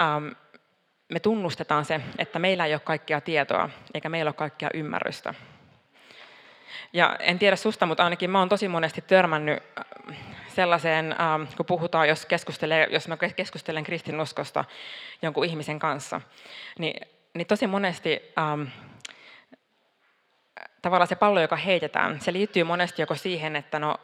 ähm, 0.00 0.28
me 1.12 1.20
tunnustetaan 1.20 1.84
se, 1.84 2.00
että 2.18 2.38
meillä 2.38 2.66
ei 2.66 2.74
ole 2.74 2.80
kaikkia 2.80 3.20
tietoa, 3.20 3.70
eikä 3.94 4.08
meillä 4.08 4.28
ole 4.28 4.34
kaikkia 4.34 4.70
ymmärrystä. 4.74 5.34
Ja 6.92 7.16
en 7.20 7.38
tiedä 7.38 7.56
susta, 7.56 7.86
mutta 7.86 8.04
ainakin 8.04 8.30
mä 8.30 8.38
oon 8.38 8.48
tosi 8.48 8.68
monesti 8.68 9.00
törmännyt 9.02 9.62
äh, 9.78 10.16
sellaiseen, 10.48 11.16
ähm, 11.20 11.42
kun 11.56 11.66
puhutaan, 11.66 12.08
jos, 12.08 12.26
keskustelee, 12.26 12.88
jos 12.90 13.08
mä 13.08 13.16
keskustelen 13.16 13.84
kristinuskosta 13.84 14.64
jonkun 15.22 15.44
ihmisen 15.44 15.78
kanssa, 15.78 16.20
niin, 16.78 17.08
niin 17.34 17.46
tosi 17.46 17.66
monesti 17.66 18.22
ähm, 18.38 18.62
tavallaan 20.82 21.08
se 21.08 21.16
pallo, 21.16 21.40
joka 21.40 21.56
heitetään, 21.56 22.20
se 22.20 22.32
liittyy 22.32 22.64
monesti 22.64 23.02
joko 23.02 23.14
siihen, 23.14 23.56
että 23.56 23.78
no 23.78 23.96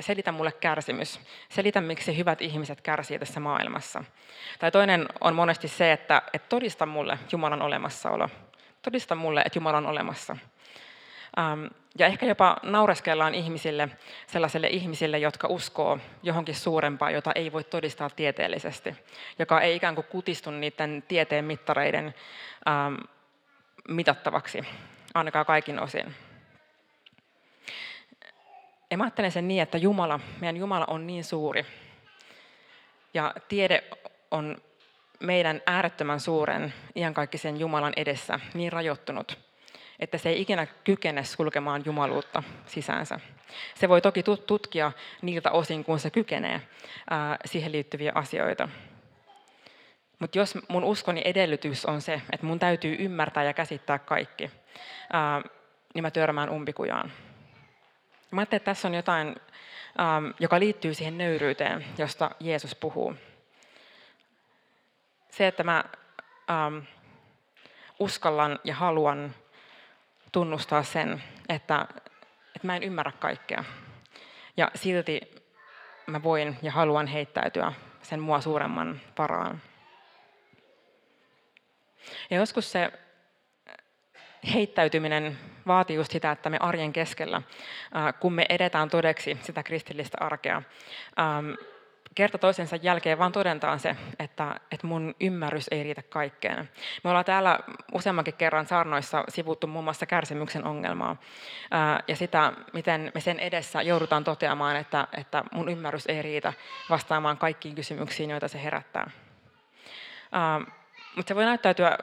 selitä 0.00 0.32
mulle 0.32 0.52
kärsimys, 0.52 1.20
selitä 1.48 1.80
miksi 1.80 2.16
hyvät 2.16 2.42
ihmiset 2.42 2.80
kärsii 2.80 3.18
tässä 3.18 3.40
maailmassa. 3.40 4.04
Tai 4.58 4.70
toinen 4.70 5.08
on 5.20 5.34
monesti 5.34 5.68
se, 5.68 5.92
että, 5.92 6.22
että 6.32 6.48
todista 6.48 6.86
mulle 6.86 7.18
Jumalan 7.32 7.62
olemassaolo. 7.62 8.28
Todista 8.82 9.14
mulle, 9.14 9.40
että 9.40 9.56
Jumala 9.58 9.78
on 9.78 9.86
olemassa. 9.86 10.36
Ähm, 11.38 11.64
ja 11.98 12.06
ehkä 12.06 12.26
jopa 12.26 12.56
naureskellaan 12.62 13.34
ihmisille, 13.34 13.88
sellaisille 14.26 14.66
ihmisille, 14.66 15.18
jotka 15.18 15.48
uskoo 15.48 15.98
johonkin 16.22 16.54
suurempaa, 16.54 17.10
jota 17.10 17.32
ei 17.34 17.52
voi 17.52 17.64
todistaa 17.64 18.10
tieteellisesti, 18.10 18.96
joka 19.38 19.60
ei 19.60 19.76
ikään 19.76 19.94
kuin 19.94 20.06
kutistu 20.06 20.50
niiden 20.50 21.04
tieteen 21.08 21.44
mittareiden 21.44 22.14
ähm, 22.68 22.94
mitattavaksi, 23.88 24.62
ainakaan 25.14 25.46
kaikin 25.46 25.80
osin. 25.80 26.14
Ja 28.90 28.96
mä 28.96 29.04
ajattelen 29.04 29.32
sen 29.32 29.48
niin, 29.48 29.62
että 29.62 29.78
Jumala, 29.78 30.20
meidän 30.40 30.56
Jumala 30.56 30.84
on 30.88 31.06
niin 31.06 31.24
suuri. 31.24 31.66
Ja 33.14 33.34
tiede 33.48 33.84
on 34.30 34.56
meidän 35.20 35.62
äärettömän 35.66 36.20
suuren 36.20 36.74
iankaikkisen 36.94 37.60
Jumalan 37.60 37.92
edessä 37.96 38.40
niin 38.54 38.72
rajoittunut, 38.72 39.38
että 39.98 40.18
se 40.18 40.28
ei 40.28 40.40
ikinä 40.40 40.66
kykene 40.66 41.24
sulkemaan 41.24 41.82
jumaluutta 41.84 42.42
sisäänsä. 42.66 43.20
Se 43.74 43.88
voi 43.88 44.00
toki 44.00 44.22
tutkia 44.46 44.92
niiltä 45.22 45.50
osin, 45.50 45.84
kun 45.84 45.98
se 45.98 46.10
kykenee 46.10 46.60
siihen 47.44 47.72
liittyviä 47.72 48.12
asioita. 48.14 48.68
Mutta 50.18 50.38
jos 50.38 50.58
mun 50.68 50.84
uskoni 50.84 51.22
edellytys 51.24 51.86
on 51.86 52.00
se, 52.00 52.22
että 52.32 52.46
mun 52.46 52.58
täytyy 52.58 52.96
ymmärtää 52.98 53.44
ja 53.44 53.52
käsittää 53.52 53.98
kaikki, 53.98 54.50
niin 55.94 56.02
mä 56.02 56.10
törmään 56.10 56.50
umpikujaan. 56.50 57.12
Mä 58.30 58.40
ajattelin, 58.40 58.60
että 58.60 58.70
tässä 58.70 58.88
on 58.88 58.94
jotain, 58.94 59.36
joka 60.40 60.60
liittyy 60.60 60.94
siihen 60.94 61.18
nöyryyteen, 61.18 61.84
josta 61.98 62.30
Jeesus 62.40 62.74
puhuu. 62.74 63.14
Se, 65.30 65.46
että 65.46 65.64
mä 65.64 65.84
uskallan 67.98 68.58
ja 68.64 68.74
haluan 68.74 69.34
tunnustaa 70.32 70.82
sen, 70.82 71.22
että, 71.48 71.86
että 72.56 72.66
mä 72.66 72.76
en 72.76 72.82
ymmärrä 72.82 73.12
kaikkea. 73.12 73.64
Ja 74.56 74.70
silti 74.74 75.20
mä 76.06 76.22
voin 76.22 76.58
ja 76.62 76.72
haluan 76.72 77.06
heittäytyä 77.06 77.72
sen 78.02 78.20
mua 78.20 78.40
suuremman 78.40 79.00
varaan. 79.18 79.62
Ja 82.30 82.36
joskus 82.36 82.72
se 82.72 82.92
heittäytyminen 84.54 85.38
vaatii 85.66 85.96
just 85.96 86.12
sitä, 86.12 86.30
että 86.30 86.50
me 86.50 86.56
arjen 86.60 86.92
keskellä, 86.92 87.42
kun 88.20 88.32
me 88.32 88.46
edetään 88.48 88.90
todeksi 88.90 89.38
sitä 89.42 89.62
kristillistä 89.62 90.18
arkea, 90.20 90.62
kerta 92.14 92.38
toisensa 92.38 92.76
jälkeen 92.76 93.18
vaan 93.18 93.32
todentaan 93.32 93.78
se, 93.78 93.96
että, 94.18 94.54
että 94.72 94.86
mun 94.86 95.14
ymmärrys 95.20 95.68
ei 95.70 95.82
riitä 95.82 96.02
kaikkeen. 96.02 96.70
Me 97.04 97.10
ollaan 97.10 97.24
täällä 97.24 97.58
useammankin 97.92 98.34
kerran 98.34 98.66
saarnoissa 98.66 99.24
sivuttu 99.28 99.66
muun 99.66 99.84
muassa 99.84 100.06
kärsimyksen 100.06 100.64
ongelmaa 100.64 101.16
ja 102.08 102.16
sitä, 102.16 102.52
miten 102.72 103.12
me 103.14 103.20
sen 103.20 103.40
edessä 103.40 103.82
joudutaan 103.82 104.24
toteamaan, 104.24 104.76
että, 104.76 105.08
että 105.16 105.44
mun 105.52 105.68
ymmärrys 105.68 106.06
ei 106.06 106.22
riitä 106.22 106.52
vastaamaan 106.90 107.38
kaikkiin 107.38 107.74
kysymyksiin, 107.74 108.30
joita 108.30 108.48
se 108.48 108.62
herättää. 108.62 109.10
Mutta 111.16 111.28
se 111.28 111.34
voi 111.34 111.44
näyttäytyä 111.44 111.98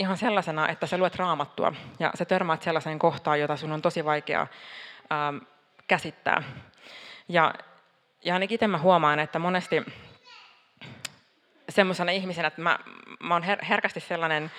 ihan 0.00 0.16
sellaisena, 0.16 0.68
että 0.68 0.86
sä 0.86 0.98
luet 0.98 1.16
raamattua 1.16 1.72
ja 1.98 2.10
sä 2.14 2.24
törmäät 2.24 2.62
sellaiseen 2.62 2.98
kohtaan, 2.98 3.40
jota 3.40 3.56
sun 3.56 3.72
on 3.72 3.82
tosi 3.82 4.04
vaikea 4.04 4.46
käsittää. 5.88 6.42
Ja 7.28 7.54
ja 8.24 8.34
ainakin 8.34 8.54
itse 8.54 8.66
mä 8.66 8.78
huomaan, 8.78 9.18
että 9.18 9.38
monesti 9.38 9.82
semmoisena 11.68 12.10
ihmisenä, 12.10 12.48
että 12.48 12.62
mä, 12.62 12.78
mä 13.20 13.34
oon 13.34 13.42
her- 13.42 13.64
herkästi 13.64 14.00
sellainen 14.00 14.50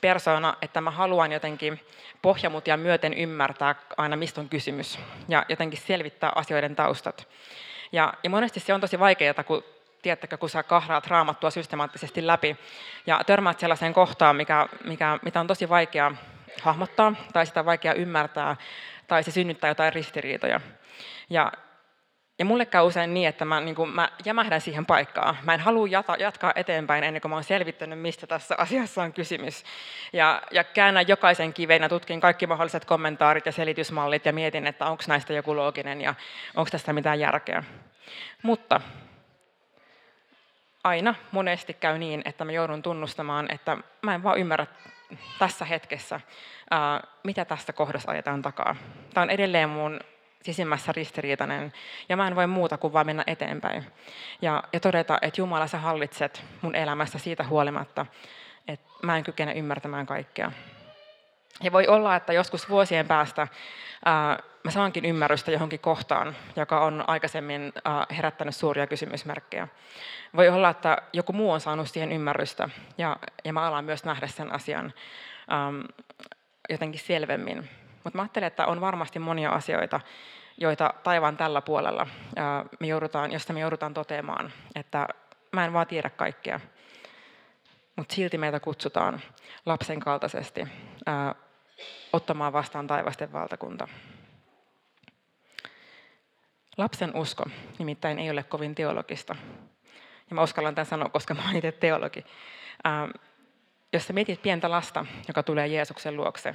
persona, 0.00 0.56
että 0.62 0.80
mä 0.80 0.90
haluan 0.90 1.32
jotenkin 1.32 1.80
pohjamutia 2.22 2.76
myöten 2.76 3.14
ymmärtää 3.14 3.74
aina, 3.96 4.16
mistä 4.16 4.40
on 4.40 4.48
kysymys, 4.48 4.98
ja 5.28 5.44
jotenkin 5.48 5.78
selvittää 5.78 6.32
asioiden 6.34 6.76
taustat. 6.76 7.28
Ja, 7.92 8.14
ja 8.22 8.30
monesti 8.30 8.60
se 8.60 8.74
on 8.74 8.80
tosi 8.80 8.98
vaikeaa, 8.98 9.44
kun 9.44 9.64
tiedättekö, 10.06 10.36
kun 10.36 10.50
sä 10.50 10.62
kahraat 10.62 11.06
raamattua 11.06 11.50
systemaattisesti 11.50 12.26
läpi 12.26 12.56
ja 13.06 13.20
törmäät 13.26 13.60
sellaiseen 13.60 13.92
kohtaan, 13.92 14.36
mikä, 14.36 14.68
mikä, 14.84 15.18
mitä 15.22 15.40
on 15.40 15.46
tosi 15.46 15.68
vaikea 15.68 16.12
hahmottaa, 16.62 17.14
tai 17.32 17.46
sitä 17.46 17.60
on 17.60 17.66
vaikea 17.66 17.94
ymmärtää, 17.94 18.56
tai 19.06 19.22
se 19.22 19.30
synnyttää 19.30 19.70
jotain 19.70 19.92
ristiriitoja. 19.92 20.60
Ja 21.30 21.52
ja 22.38 22.44
mulle 22.44 22.66
käy 22.66 22.86
usein 22.86 23.14
niin, 23.14 23.28
että 23.28 23.44
mä, 23.44 23.60
niin 23.60 23.74
kuin, 23.74 23.90
mä 23.90 24.08
jämähdän 24.24 24.60
siihen 24.60 24.86
paikkaan. 24.86 25.36
Mä 25.42 25.54
en 25.54 25.60
halua 25.60 25.86
jata, 25.88 26.16
jatkaa 26.18 26.52
eteenpäin 26.56 27.04
ennen 27.04 27.22
kuin 27.22 27.30
mä 27.30 27.36
oon 27.36 27.44
selvittänyt, 27.44 27.98
mistä 27.98 28.26
tässä 28.26 28.54
asiassa 28.64 29.02
on 29.02 29.12
kysymys. 29.12 29.64
Ja, 30.12 30.42
ja 30.50 30.64
käännän 30.64 31.08
jokaisen 31.08 31.52
kiveen 31.52 31.82
ja 31.82 31.88
tutkin 31.88 32.20
kaikki 32.20 32.46
mahdolliset 32.46 32.84
kommentaarit 32.84 33.46
ja 33.46 33.52
selitysmallit 33.52 34.26
ja 34.26 34.32
mietin, 34.32 34.66
että 34.66 34.86
onko 34.86 35.04
näistä 35.08 35.32
joku 35.32 35.56
looginen 35.56 36.00
ja 36.00 36.14
onko 36.56 36.70
tästä 36.70 36.92
mitään 36.92 37.20
järkeä. 37.20 37.64
Mutta 38.42 38.80
aina 40.86 41.14
monesti 41.32 41.74
käy 41.74 41.98
niin, 41.98 42.22
että 42.24 42.44
mä 42.44 42.52
joudun 42.52 42.82
tunnustamaan, 42.82 43.52
että 43.52 43.76
mä 44.02 44.14
en 44.14 44.22
vaan 44.22 44.38
ymmärrä 44.38 44.66
tässä 45.38 45.64
hetkessä, 45.64 46.20
mitä 47.24 47.44
tästä 47.44 47.72
kohdassa 47.72 48.10
ajetaan 48.10 48.42
takaa. 48.42 48.76
Tämä 49.14 49.22
on 49.22 49.30
edelleen 49.30 49.68
mun 49.68 50.00
sisimmässä 50.42 50.92
ristiriitainen, 50.92 51.72
ja 52.08 52.16
mä 52.16 52.26
en 52.26 52.36
voi 52.36 52.46
muuta 52.46 52.78
kuin 52.78 52.92
vaan 52.92 53.06
mennä 53.06 53.24
eteenpäin. 53.26 53.86
Ja, 54.42 54.62
ja 54.72 54.80
todeta, 54.80 55.18
että 55.22 55.40
Jumala, 55.40 55.66
sä 55.66 55.78
hallitset 55.78 56.44
mun 56.62 56.74
elämässä 56.74 57.18
siitä 57.18 57.44
huolimatta, 57.44 58.06
että 58.68 58.88
mä 59.02 59.16
en 59.16 59.24
kykene 59.24 59.52
ymmärtämään 59.52 60.06
kaikkea. 60.06 60.52
Ja 61.62 61.72
voi 61.72 61.86
olla, 61.86 62.16
että 62.16 62.32
joskus 62.32 62.68
vuosien 62.68 63.06
päästä 63.06 63.48
ää, 64.04 64.38
mä 64.64 64.70
saankin 64.70 65.04
ymmärrystä 65.04 65.50
johonkin 65.50 65.80
kohtaan, 65.80 66.36
joka 66.56 66.80
on 66.80 67.04
aikaisemmin 67.06 67.72
ää, 67.84 68.06
herättänyt 68.16 68.56
suuria 68.56 68.86
kysymysmerkkejä. 68.86 69.68
Voi 70.36 70.48
olla, 70.48 70.70
että 70.70 70.96
joku 71.12 71.32
muu 71.32 71.50
on 71.50 71.60
saanut 71.60 71.88
siihen 71.88 72.12
ymmärrystä, 72.12 72.68
ja, 72.98 73.16
ja 73.44 73.52
mä 73.52 73.66
alan 73.66 73.84
myös 73.84 74.04
nähdä 74.04 74.26
sen 74.26 74.52
asian 74.52 74.92
ää, 75.48 75.72
jotenkin 76.70 77.00
selvemmin. 77.00 77.68
Mutta 78.04 78.18
mä 78.18 78.22
ajattelen, 78.22 78.46
että 78.46 78.66
on 78.66 78.80
varmasti 78.80 79.18
monia 79.18 79.50
asioita, 79.50 80.00
joita 80.58 80.94
taivaan 81.02 81.36
tällä 81.36 81.62
puolella 81.62 82.06
me 82.80 82.86
joudutaan, 82.86 83.32
josta 83.32 83.52
me 83.52 83.60
joudutaan 83.60 83.94
toteamaan, 83.94 84.52
että 84.74 85.08
mä 85.52 85.64
en 85.64 85.72
vaan 85.72 85.86
tiedä 85.86 86.10
kaikkea. 86.10 86.60
Mutta 87.96 88.14
silti 88.14 88.38
meitä 88.38 88.60
kutsutaan 88.60 89.20
lapsen 89.66 90.00
kaltaisesti 90.00 90.68
ää, 91.06 91.34
ottamaan 92.12 92.52
vastaan 92.52 92.86
taivasten 92.86 93.32
valtakunta. 93.32 93.88
Lapsen 96.76 97.16
usko 97.16 97.44
nimittäin 97.78 98.18
ei 98.18 98.30
ole 98.30 98.42
kovin 98.42 98.74
teologista. 98.74 99.36
Ja 100.30 100.34
mä 100.34 100.42
uskallan 100.42 100.74
tämän 100.74 100.86
sanoa, 100.86 101.08
koska 101.08 101.34
mä 101.34 101.42
olen 101.44 101.56
itse 101.56 101.72
teologi. 101.72 102.24
Ää, 102.84 103.08
jos 103.92 104.06
sä 104.06 104.12
mietit 104.12 104.42
pientä 104.42 104.70
lasta, 104.70 105.06
joka 105.28 105.42
tulee 105.42 105.66
Jeesuksen 105.66 106.16
luokse, 106.16 106.54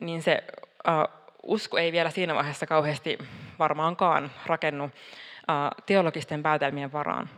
niin 0.00 0.22
se 0.22 0.44
uh, 0.88 1.22
usko 1.42 1.78
ei 1.78 1.92
vielä 1.92 2.10
siinä 2.10 2.34
vaiheessa 2.34 2.66
kauheasti 2.66 3.18
varmaankaan 3.58 4.30
rakennu 4.46 4.84
uh, 4.84 4.90
teologisten 5.86 6.42
päätelmien 6.42 6.92
varaan. 6.92 7.30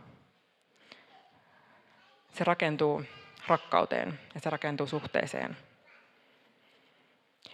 Se 2.33 2.43
rakentuu 2.43 3.03
rakkauteen 3.47 4.19
ja 4.33 4.41
se 4.41 4.49
rakentuu 4.49 4.87
suhteeseen. 4.87 5.57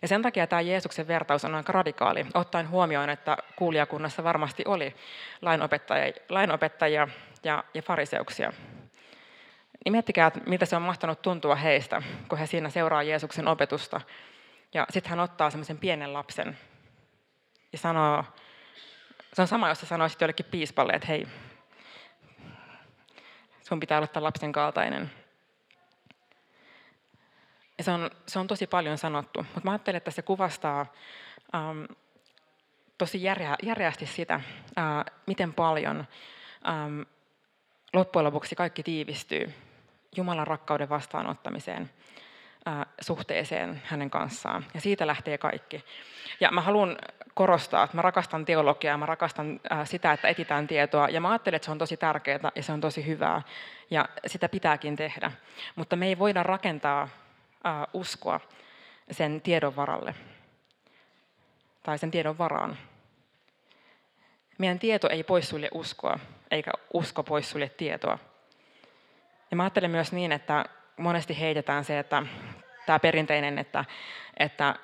Ja 0.01 0.07
sen 0.07 0.21
takia 0.21 0.47
tämä 0.47 0.61
Jeesuksen 0.61 1.07
vertaus 1.07 1.45
on 1.45 1.55
aika 1.55 1.73
radikaali, 1.73 2.25
ottaen 2.33 2.69
huomioon, 2.69 3.09
että 3.09 3.37
kuulijakunnassa 3.55 4.23
varmasti 4.23 4.63
oli 4.67 4.95
lainopettajia, 5.41 6.13
lainopettajia 6.29 7.07
ja, 7.43 7.63
ja 7.73 7.81
fariseuksia. 7.81 8.53
Niin 9.85 9.91
miettikää, 9.91 10.27
että 10.27 10.39
miltä 10.45 10.65
se 10.65 10.75
on 10.75 10.81
mahtanut 10.81 11.21
tuntua 11.21 11.55
heistä, 11.55 12.01
kun 12.27 12.37
he 12.37 12.45
siinä 12.45 12.69
seuraa 12.69 13.03
Jeesuksen 13.03 13.47
opetusta. 13.47 14.01
Ja 14.73 14.87
sitten 14.89 15.09
hän 15.09 15.19
ottaa 15.19 15.49
semmoisen 15.49 15.77
pienen 15.77 16.13
lapsen 16.13 16.57
ja 17.71 17.77
sanoo, 17.77 18.23
se 19.33 19.41
on 19.41 19.47
sama, 19.47 19.69
jos 19.69 19.79
sä 19.79 19.85
sanoisit 19.85 20.21
jollekin 20.21 20.45
piispalle, 20.51 20.93
että 20.93 21.07
hei, 21.07 21.27
sun 23.61 23.79
pitää 23.79 23.97
olla 23.97 24.07
tämän 24.07 24.23
lapsen 24.23 24.51
kaltainen. 24.51 25.11
Ja 27.81 27.85
se 27.85 27.91
on, 27.91 28.09
se 28.27 28.39
on 28.39 28.47
tosi 28.47 28.67
paljon 28.67 28.97
sanottu, 28.97 29.39
mutta 29.39 29.61
mä 29.63 29.71
ajattelen, 29.71 29.97
että 29.97 30.11
se 30.11 30.21
kuvastaa 30.21 30.85
ähm, 31.55 31.83
tosi 32.97 33.23
järeä, 33.23 33.55
järeästi 33.63 34.05
sitä, 34.05 34.33
äh, 34.33 35.05
miten 35.25 35.53
paljon 35.53 36.07
ähm, 36.67 37.01
loppujen 37.93 38.25
lopuksi 38.25 38.55
kaikki 38.55 38.83
tiivistyy 38.83 39.53
Jumalan 40.15 40.47
rakkauden 40.47 40.89
vastaanottamiseen, 40.89 41.89
äh, 42.67 42.85
suhteeseen 43.01 43.81
hänen 43.85 44.09
kanssaan. 44.09 44.65
Ja 44.73 44.81
siitä 44.81 45.07
lähtee 45.07 45.37
kaikki. 45.37 45.85
Ja 46.39 46.51
mä 46.51 46.61
haluan 46.61 46.97
korostaa, 47.33 47.83
että 47.83 47.97
mä 47.97 48.01
rakastan 48.01 48.45
teologiaa, 48.45 48.97
mä 48.97 49.05
rakastan 49.05 49.59
äh, 49.71 49.87
sitä, 49.87 50.11
että 50.11 50.27
etitään 50.27 50.67
tietoa, 50.67 51.09
ja 51.09 51.21
mä 51.21 51.29
ajattelen, 51.29 51.55
että 51.55 51.65
se 51.65 51.71
on 51.71 51.77
tosi 51.77 51.97
tärkeää 51.97 52.51
ja 52.55 52.63
se 52.63 52.71
on 52.71 52.81
tosi 52.81 53.05
hyvää, 53.05 53.41
ja 53.91 54.09
sitä 54.27 54.49
pitääkin 54.49 54.95
tehdä. 54.95 55.31
Mutta 55.75 55.95
me 55.95 56.07
ei 56.07 56.19
voida 56.19 56.43
rakentaa 56.43 57.09
uskoa 57.93 58.39
sen 59.11 59.41
tiedon 59.41 59.75
varalle 59.75 60.15
tai 61.83 61.97
sen 61.97 62.11
tiedon 62.11 62.37
varaan. 62.37 62.77
Meidän 64.57 64.79
tieto 64.79 65.09
ei 65.09 65.23
poissulje 65.23 65.69
uskoa, 65.73 66.19
eikä 66.51 66.71
usko 66.93 67.23
poissulje 67.23 67.69
tietoa. 67.69 68.19
Ja 69.51 69.57
mä 69.57 69.63
ajattelen 69.63 69.91
myös 69.91 70.11
niin, 70.11 70.31
että 70.31 70.65
monesti 70.97 71.39
heitetään 71.39 71.85
se, 71.85 71.99
että 71.99 72.23
tämä 72.85 72.99
perinteinen, 72.99 73.57
että, 73.57 73.85
että 74.39 74.75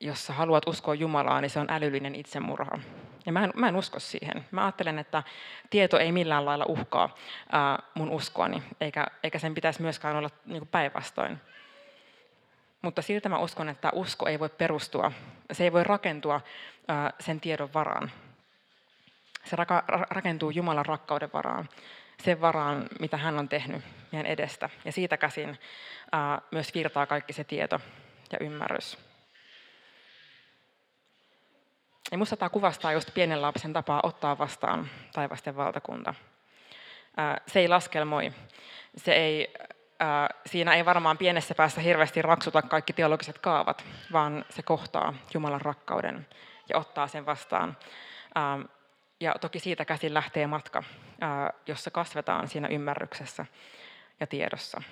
jos 0.00 0.26
sä 0.26 0.32
haluat 0.32 0.68
uskoa 0.68 0.94
Jumalaa, 0.94 1.40
niin 1.40 1.50
se 1.50 1.60
on 1.60 1.70
älyllinen 1.70 2.14
itsemurha. 2.14 2.78
Ja 3.26 3.32
mä 3.32 3.44
en, 3.44 3.50
mä 3.54 3.68
en 3.68 3.76
usko 3.76 4.00
siihen. 4.00 4.46
Mä 4.50 4.64
ajattelen, 4.64 4.98
että 4.98 5.22
tieto 5.70 5.98
ei 5.98 6.12
millään 6.12 6.44
lailla 6.44 6.64
uhkaa 6.68 7.14
ää, 7.52 7.78
mun 7.94 8.10
uskoani, 8.10 8.62
eikä, 8.80 9.06
eikä 9.22 9.38
sen 9.38 9.54
pitäisi 9.54 9.82
myöskään 9.82 10.16
olla 10.16 10.30
niin 10.46 10.66
päinvastoin. 10.66 11.40
Mutta 12.84 13.02
siltä 13.02 13.28
mä 13.28 13.38
uskon, 13.38 13.68
että 13.68 13.90
usko 13.92 14.26
ei 14.26 14.38
voi 14.38 14.48
perustua, 14.48 15.12
se 15.52 15.64
ei 15.64 15.72
voi 15.72 15.84
rakentua 15.84 16.40
sen 17.20 17.40
tiedon 17.40 17.72
varaan. 17.74 18.10
Se 19.44 19.56
rakentuu 20.10 20.50
Jumalan 20.50 20.86
rakkauden 20.86 21.30
varaan, 21.32 21.68
sen 22.22 22.40
varaan, 22.40 22.86
mitä 23.00 23.16
hän 23.16 23.38
on 23.38 23.48
tehnyt 23.48 23.82
meidän 24.12 24.26
edestä. 24.26 24.70
Ja 24.84 24.92
siitä 24.92 25.16
käsin 25.16 25.58
myös 26.50 26.74
virtaa 26.74 27.06
kaikki 27.06 27.32
se 27.32 27.44
tieto 27.44 27.80
ja 28.32 28.38
ymmärrys. 28.40 28.98
Ja 32.10 32.16
minusta 32.16 32.36
tämä 32.36 32.48
kuvastaa 32.48 32.92
just 32.92 33.14
pienen 33.14 33.42
lapsen 33.42 33.72
tapaa 33.72 34.00
ottaa 34.02 34.38
vastaan 34.38 34.90
taivasten 35.12 35.56
valtakunta. 35.56 36.14
Se 37.46 37.60
ei 37.60 37.68
laskelmoi, 37.68 38.32
se 38.96 39.14
ei 39.14 39.54
siinä 40.46 40.74
ei 40.74 40.84
varmaan 40.84 41.18
pienessä 41.18 41.54
päässä 41.54 41.80
hirveästi 41.80 42.22
raksuta 42.22 42.62
kaikki 42.62 42.92
teologiset 42.92 43.38
kaavat, 43.38 43.84
vaan 44.12 44.44
se 44.50 44.62
kohtaa 44.62 45.14
Jumalan 45.34 45.60
rakkauden 45.60 46.26
ja 46.68 46.78
ottaa 46.78 47.06
sen 47.06 47.26
vastaan. 47.26 47.76
Ja 49.20 49.34
toki 49.40 49.58
siitä 49.58 49.84
käsin 49.84 50.14
lähtee 50.14 50.46
matka, 50.46 50.82
jossa 51.66 51.90
kasvetaan 51.90 52.48
siinä 52.48 52.68
ymmärryksessä 52.68 53.46
ja 54.20 54.26
tiedossa. 54.26 54.82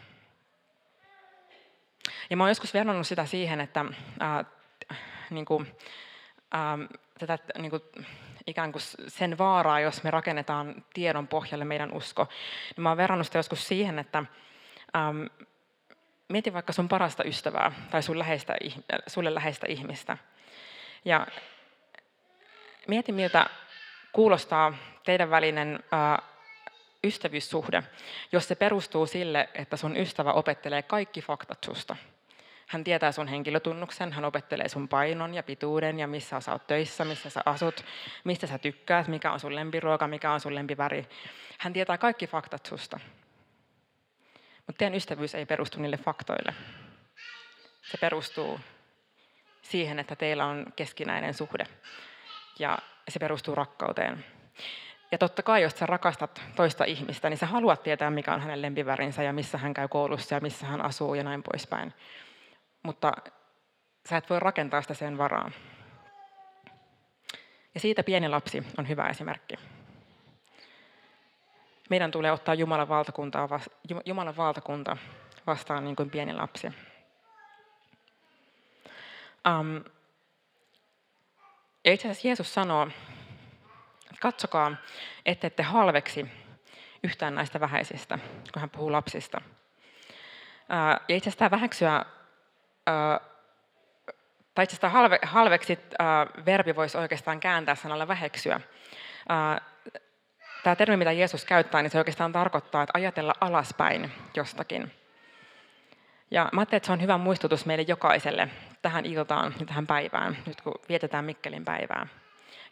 Ja 2.30 2.36
mä 2.36 2.42
oon 2.42 2.50
joskus 2.50 2.74
verrannut 2.74 3.06
sitä 3.06 3.26
siihen, 3.26 3.60
että 3.60 3.84
ää, 4.20 4.44
niin 5.30 5.44
kuin, 5.44 5.76
ää, 6.52 6.78
tätä 7.18 7.38
niin 7.58 7.70
kuin, 7.70 7.82
ikään 8.46 8.72
kuin 8.72 8.82
sen 9.08 9.38
vaaraa, 9.38 9.80
jos 9.80 10.02
me 10.02 10.10
rakennetaan 10.10 10.84
tiedon 10.94 11.28
pohjalle 11.28 11.64
meidän 11.64 11.92
usko, 11.92 12.28
niin 12.76 12.82
mä 12.82 12.88
oon 12.88 12.96
verrannut 12.96 13.26
sitä 13.26 13.38
joskus 13.38 13.68
siihen, 13.68 13.98
että 13.98 14.24
Ähm, 14.96 15.24
mieti 16.28 16.52
vaikka 16.52 16.72
sun 16.72 16.88
parasta 16.88 17.24
ystävää 17.24 17.72
tai 17.90 18.02
sun 18.02 18.18
läheistä, 18.18 18.56
sulle 19.06 19.34
läheistä 19.34 19.66
ihmistä. 19.68 20.18
Ja 21.04 21.26
mieti, 22.88 23.12
miltä 23.12 23.46
kuulostaa 24.12 24.74
teidän 25.04 25.30
välinen 25.30 25.84
äh, 25.92 26.28
ystävyyssuhde, 27.04 27.82
jos 28.32 28.48
se 28.48 28.54
perustuu 28.54 29.06
sille, 29.06 29.48
että 29.54 29.76
sun 29.76 29.96
ystävä 29.96 30.32
opettelee 30.32 30.82
kaikki 30.82 31.20
faktat 31.20 31.64
susta. 31.64 31.96
Hän 32.66 32.84
tietää 32.84 33.12
sun 33.12 33.28
henkilötunnuksen, 33.28 34.12
hän 34.12 34.24
opettelee 34.24 34.68
sun 34.68 34.88
painon 34.88 35.34
ja 35.34 35.42
pituuden 35.42 35.98
ja 35.98 36.06
missä 36.06 36.40
sä 36.40 36.52
oot 36.52 36.66
töissä, 36.66 37.04
missä 37.04 37.30
sä 37.30 37.42
asut, 37.44 37.84
mistä 38.24 38.46
sä 38.46 38.58
tykkäät, 38.58 39.08
mikä 39.08 39.32
on 39.32 39.40
sun 39.40 39.54
lempiruoka, 39.54 40.08
mikä 40.08 40.32
on 40.32 40.40
sun 40.40 40.54
lempiväri. 40.54 41.06
Hän 41.58 41.72
tietää 41.72 41.98
kaikki 41.98 42.26
faktat 42.26 42.66
susta. 42.66 43.00
Mutta 44.66 44.78
teidän 44.78 44.94
ystävyys 44.94 45.34
ei 45.34 45.46
perustu 45.46 45.80
niille 45.80 45.96
faktoille. 45.96 46.54
Se 47.82 47.98
perustuu 47.98 48.60
siihen, 49.62 49.98
että 49.98 50.16
teillä 50.16 50.46
on 50.46 50.66
keskinäinen 50.76 51.34
suhde. 51.34 51.64
Ja 52.58 52.78
se 53.08 53.18
perustuu 53.18 53.54
rakkauteen. 53.54 54.24
Ja 55.12 55.18
totta 55.18 55.42
kai, 55.42 55.62
jos 55.62 55.78
sä 55.78 55.86
rakastat 55.86 56.42
toista 56.56 56.84
ihmistä, 56.84 57.30
niin 57.30 57.38
sä 57.38 57.46
haluat 57.46 57.82
tietää, 57.82 58.10
mikä 58.10 58.34
on 58.34 58.40
hänen 58.40 58.62
lempivärinsä 58.62 59.22
ja 59.22 59.32
missä 59.32 59.58
hän 59.58 59.74
käy 59.74 59.88
koulussa 59.88 60.34
ja 60.34 60.40
missä 60.40 60.66
hän 60.66 60.80
asuu 60.80 61.14
ja 61.14 61.24
näin 61.24 61.42
poispäin. 61.42 61.94
Mutta 62.82 63.12
sä 64.08 64.16
et 64.16 64.30
voi 64.30 64.40
rakentaa 64.40 64.82
sitä 64.82 64.94
sen 64.94 65.18
varaan. 65.18 65.54
Ja 67.74 67.80
siitä 67.80 68.02
pieni 68.02 68.28
lapsi 68.28 68.66
on 68.78 68.88
hyvä 68.88 69.08
esimerkki 69.08 69.54
meidän 71.92 72.10
tulee 72.10 72.32
ottaa 72.32 72.54
Jumalan, 72.54 72.88
valtakuntaa, 72.88 73.48
Jumalan 74.04 74.36
valtakunta 74.36 74.96
vastaan 75.46 75.84
niin 75.84 75.96
kuin 75.96 76.10
pieni 76.10 76.32
lapsi. 76.32 76.66
Um, 79.48 79.84
ja 81.84 81.92
itse 81.92 82.08
asiassa 82.08 82.28
Jeesus 82.28 82.54
sanoo, 82.54 82.82
että 84.02 84.20
katsokaa, 84.20 84.76
ette 85.26 85.46
ette 85.46 85.62
halveksi 85.62 86.26
yhtään 87.04 87.34
näistä 87.34 87.60
vähäisistä, 87.60 88.18
kun 88.52 88.60
hän 88.60 88.70
puhuu 88.70 88.92
lapsista. 88.92 89.38
Uh, 89.38 91.04
ja 91.08 91.16
itse 91.16 91.30
asiassa 91.30 91.38
tämä 91.38 91.50
väheksyä, 91.50 92.04
uh, 92.90 93.28
tai 94.54 94.62
itse 94.62 94.74
asiassa 94.74 94.88
halve, 94.88 95.18
halveksi 95.22 95.72
uh, 95.72 96.44
verbi 96.46 96.76
voisi 96.76 96.98
oikeastaan 96.98 97.40
kääntää 97.40 97.74
sanalla 97.74 98.08
väheksyä. 98.08 98.56
Uh, 98.56 99.71
tämä 100.62 100.76
termi, 100.76 100.96
mitä 100.96 101.12
Jeesus 101.12 101.44
käyttää, 101.44 101.82
niin 101.82 101.90
se 101.90 101.98
oikeastaan 101.98 102.32
tarkoittaa, 102.32 102.82
että 102.82 102.90
ajatella 102.94 103.34
alaspäin 103.40 104.12
jostakin. 104.34 104.92
Ja 106.30 106.48
mä 106.52 106.62
että 106.62 106.86
se 106.86 106.92
on 106.92 107.00
hyvä 107.00 107.18
muistutus 107.18 107.66
meille 107.66 107.84
jokaiselle 107.88 108.48
tähän 108.82 109.06
iltaan 109.06 109.54
ja 109.60 109.66
tähän 109.66 109.86
päivään, 109.86 110.38
nyt 110.46 110.60
kun 110.60 110.74
vietetään 110.88 111.24
Mikkelin 111.24 111.64
päivää. 111.64 112.06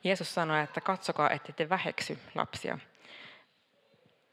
Jeesus 0.05 0.35
sanoi, 0.35 0.61
että 0.61 0.81
katsokaa, 0.81 1.31
ette 1.31 1.68
väheksy 1.68 2.18
lapsia. 2.35 2.79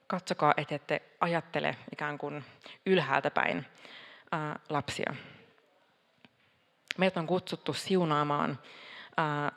Katsokaa, 0.07 0.53
ette 0.57 1.01
ajattele 1.19 1.75
ikään 1.91 2.17
kuin 2.17 2.45
ylhäältä 2.85 3.31
päin 3.31 3.65
ää, 4.31 4.59
lapsia. 4.69 5.13
Meitä 6.97 7.19
on 7.19 7.27
kutsuttu 7.27 7.73
siunaamaan 7.73 8.59
ää, 9.17 9.51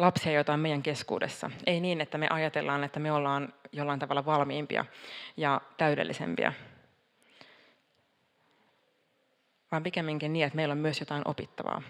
lapsia, 0.00 0.32
joita 0.32 0.52
on 0.52 0.60
meidän 0.60 0.82
keskuudessa. 0.82 1.50
Ei 1.66 1.80
niin, 1.80 2.00
että 2.00 2.18
me 2.18 2.26
ajatellaan, 2.30 2.84
että 2.84 3.00
me 3.00 3.12
ollaan 3.12 3.52
jollain 3.72 4.00
tavalla 4.00 4.26
valmiimpia 4.26 4.84
ja 5.36 5.60
täydellisempiä, 5.76 6.52
vaan 9.72 9.82
pikemminkin 9.82 10.32
niin, 10.32 10.46
että 10.46 10.56
meillä 10.56 10.72
on 10.72 10.78
myös 10.78 11.00
jotain 11.00 11.22
opittavaa. 11.24 11.82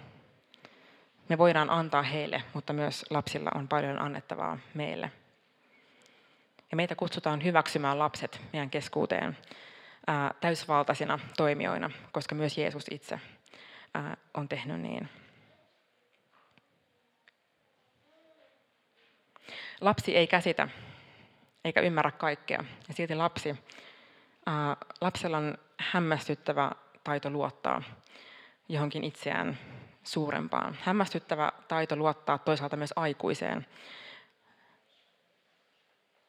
Me 1.29 1.39
voidaan 1.39 1.71
antaa 1.71 2.03
heille, 2.03 2.43
mutta 2.55 2.73
myös 2.73 3.05
lapsilla 3.11 3.51
on 3.55 3.69
paljon 3.69 3.99
annettavaa 3.99 4.59
meille. 4.75 5.13
Ja 6.71 6.77
meitä 6.77 6.95
kutsutaan 6.95 7.45
hyväksymään 7.45 7.99
lapset 7.99 8.41
meidän 8.53 8.71
keskuuteen 8.71 9.37
ää, 10.07 10.35
täysvaltaisina 10.41 11.19
toimijoina, 11.37 11.91
koska 12.13 12.35
myös 12.35 12.59
Jeesus 12.59 12.87
itse 12.91 13.21
ää, 13.95 14.17
on 14.35 14.49
tehnyt 14.49 14.81
niin. 14.81 15.09
Lapsi 19.81 20.17
ei 20.17 20.27
käsitä 20.27 20.69
eikä 21.65 21.81
ymmärrä 21.81 22.11
kaikkea. 22.11 22.65
Ja 22.89 22.95
silti 22.95 23.15
lapsi, 23.15 23.57
ää, 24.47 24.77
lapsella 25.01 25.39
on 25.39 25.59
hämmästyttävä 25.79 26.73
taito 27.05 27.31
luottaa 27.31 27.83
johonkin 28.69 29.05
itseään 29.05 29.59
suurempaan. 30.05 30.77
Hämmästyttävä 30.83 31.53
taito 31.69 31.97
luottaa 31.97 32.39
toisaalta 32.39 32.77
myös 32.77 32.93
aikuiseen. 32.97 33.67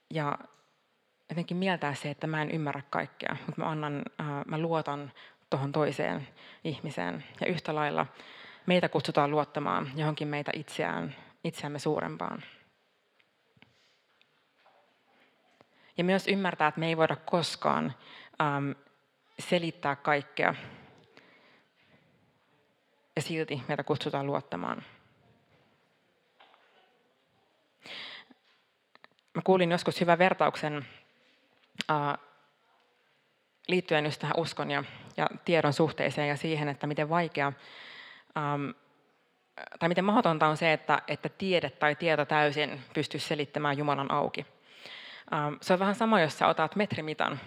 Ja 0.09 0.37
jotenkin 1.29 1.57
mieltää 1.57 1.93
se, 1.93 2.09
että 2.09 2.27
mä 2.27 2.41
en 2.41 2.51
ymmärrä 2.51 2.81
kaikkea, 2.89 3.35
mutta 3.45 3.61
mä, 3.61 3.69
annan, 3.69 4.03
ää, 4.19 4.43
mä 4.47 4.57
luotan 4.57 5.11
tuohon 5.49 5.71
toiseen 5.71 6.27
ihmiseen. 6.63 7.23
Ja 7.41 7.47
yhtä 7.47 7.75
lailla 7.75 8.05
meitä 8.65 8.89
kutsutaan 8.89 9.31
luottamaan 9.31 9.91
johonkin 9.95 10.27
meitä 10.27 10.51
itseään, 10.55 11.15
itseämme 11.43 11.79
suurempaan. 11.79 12.43
Ja 16.01 16.05
myös 16.05 16.27
ymmärtää, 16.27 16.67
että 16.67 16.79
me 16.79 16.87
ei 16.87 16.97
voida 16.97 17.15
koskaan 17.15 17.93
äm, 18.41 18.75
selittää 19.39 19.95
kaikkea. 19.95 20.55
Ja 23.15 23.21
silti 23.21 23.63
meitä 23.67 23.83
kutsutaan 23.83 24.25
luottamaan. 24.25 24.83
Mä 29.33 29.41
kuulin 29.43 29.71
joskus 29.71 30.01
hyvän 30.01 30.17
vertauksen 30.17 30.85
äh, 31.91 32.17
liittyen 33.67 34.05
just 34.05 34.19
tähän 34.21 34.39
uskon 34.39 34.71
ja, 34.71 34.83
ja 35.17 35.29
tiedon 35.45 35.73
suhteeseen 35.73 36.29
ja 36.29 36.37
siihen, 36.37 36.67
että 36.67 36.87
miten 36.87 37.09
vaikea 37.09 37.53
ähm, 38.37 38.69
tai 39.79 39.89
miten 39.89 40.05
mahdotonta 40.05 40.47
on 40.47 40.57
se, 40.57 40.73
että, 40.73 41.01
että 41.07 41.29
tiede 41.29 41.69
tai 41.69 41.95
tieto 41.95 42.25
täysin 42.25 42.81
pystyisi 42.93 43.27
selittämään 43.27 43.77
Jumalan 43.77 44.11
auki. 44.11 44.45
Ähm, 45.33 45.53
se 45.61 45.73
on 45.73 45.79
vähän 45.79 45.95
sama, 45.95 46.21
jos 46.21 46.37
sä 46.37 46.47
otat 46.47 46.75
metrimitan. 46.75 47.39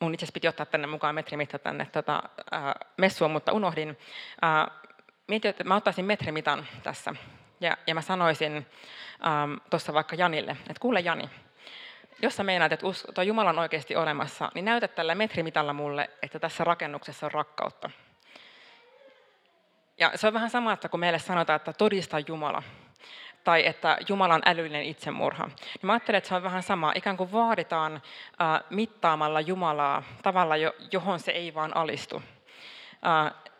Mun 0.00 0.14
itse 0.14 0.26
piti 0.34 0.48
ottaa 0.48 0.66
tänne 0.66 0.86
mukaan 0.86 1.14
metrimitta 1.14 1.58
tänne 1.58 1.86
tota, 1.92 2.22
äh, 2.54 2.74
messua, 2.96 3.28
mutta 3.28 3.52
unohdin. 3.52 3.98
Äh, 4.44 4.76
mietin, 5.28 5.48
että 5.48 5.64
mä 5.64 5.76
ottaisin 5.76 6.04
metrimitan 6.04 6.66
tässä. 6.82 7.14
Ja, 7.60 7.76
ja 7.86 7.94
mä 7.94 8.00
sanoisin 8.00 8.66
ähm, 9.26 9.54
tuossa 9.70 9.94
vaikka 9.94 10.16
Janille, 10.16 10.52
että 10.52 10.80
kuule 10.80 11.00
Jani, 11.00 11.30
jos 12.22 12.36
sä 12.36 12.44
meinaat, 12.44 12.72
että 12.72 12.86
tuo 13.14 13.24
Jumala 13.24 13.50
on 13.50 13.58
oikeasti 13.58 13.96
olemassa, 13.96 14.50
niin 14.54 14.64
näytä 14.64 14.88
tällä 14.88 15.14
metrimitalla 15.14 15.72
mulle, 15.72 16.10
että 16.22 16.38
tässä 16.38 16.64
rakennuksessa 16.64 17.26
on 17.26 17.32
rakkautta. 17.32 17.90
Ja 19.98 20.12
se 20.14 20.26
on 20.26 20.32
vähän 20.32 20.50
sama, 20.50 20.72
että 20.72 20.88
kun 20.88 21.00
meille 21.00 21.18
sanotaan, 21.18 21.56
että 21.56 21.72
todista 21.72 22.18
Jumala, 22.18 22.62
tai 23.44 23.66
että 23.66 23.98
Jumala 24.08 24.34
on 24.34 24.42
älyllinen 24.44 24.84
itsemurha. 24.84 25.46
Niin 25.46 25.56
mä 25.82 25.92
ajattelen, 25.92 26.18
että 26.18 26.28
se 26.28 26.34
on 26.34 26.42
vähän 26.42 26.62
sama. 26.62 26.92
Ikään 26.94 27.16
kuin 27.16 27.32
vaaditaan 27.32 28.02
mittaamalla 28.70 29.40
Jumalaa 29.40 30.02
tavalla, 30.22 30.54
johon 30.92 31.20
se 31.20 31.32
ei 31.32 31.54
vaan 31.54 31.76
alistu. 31.76 32.22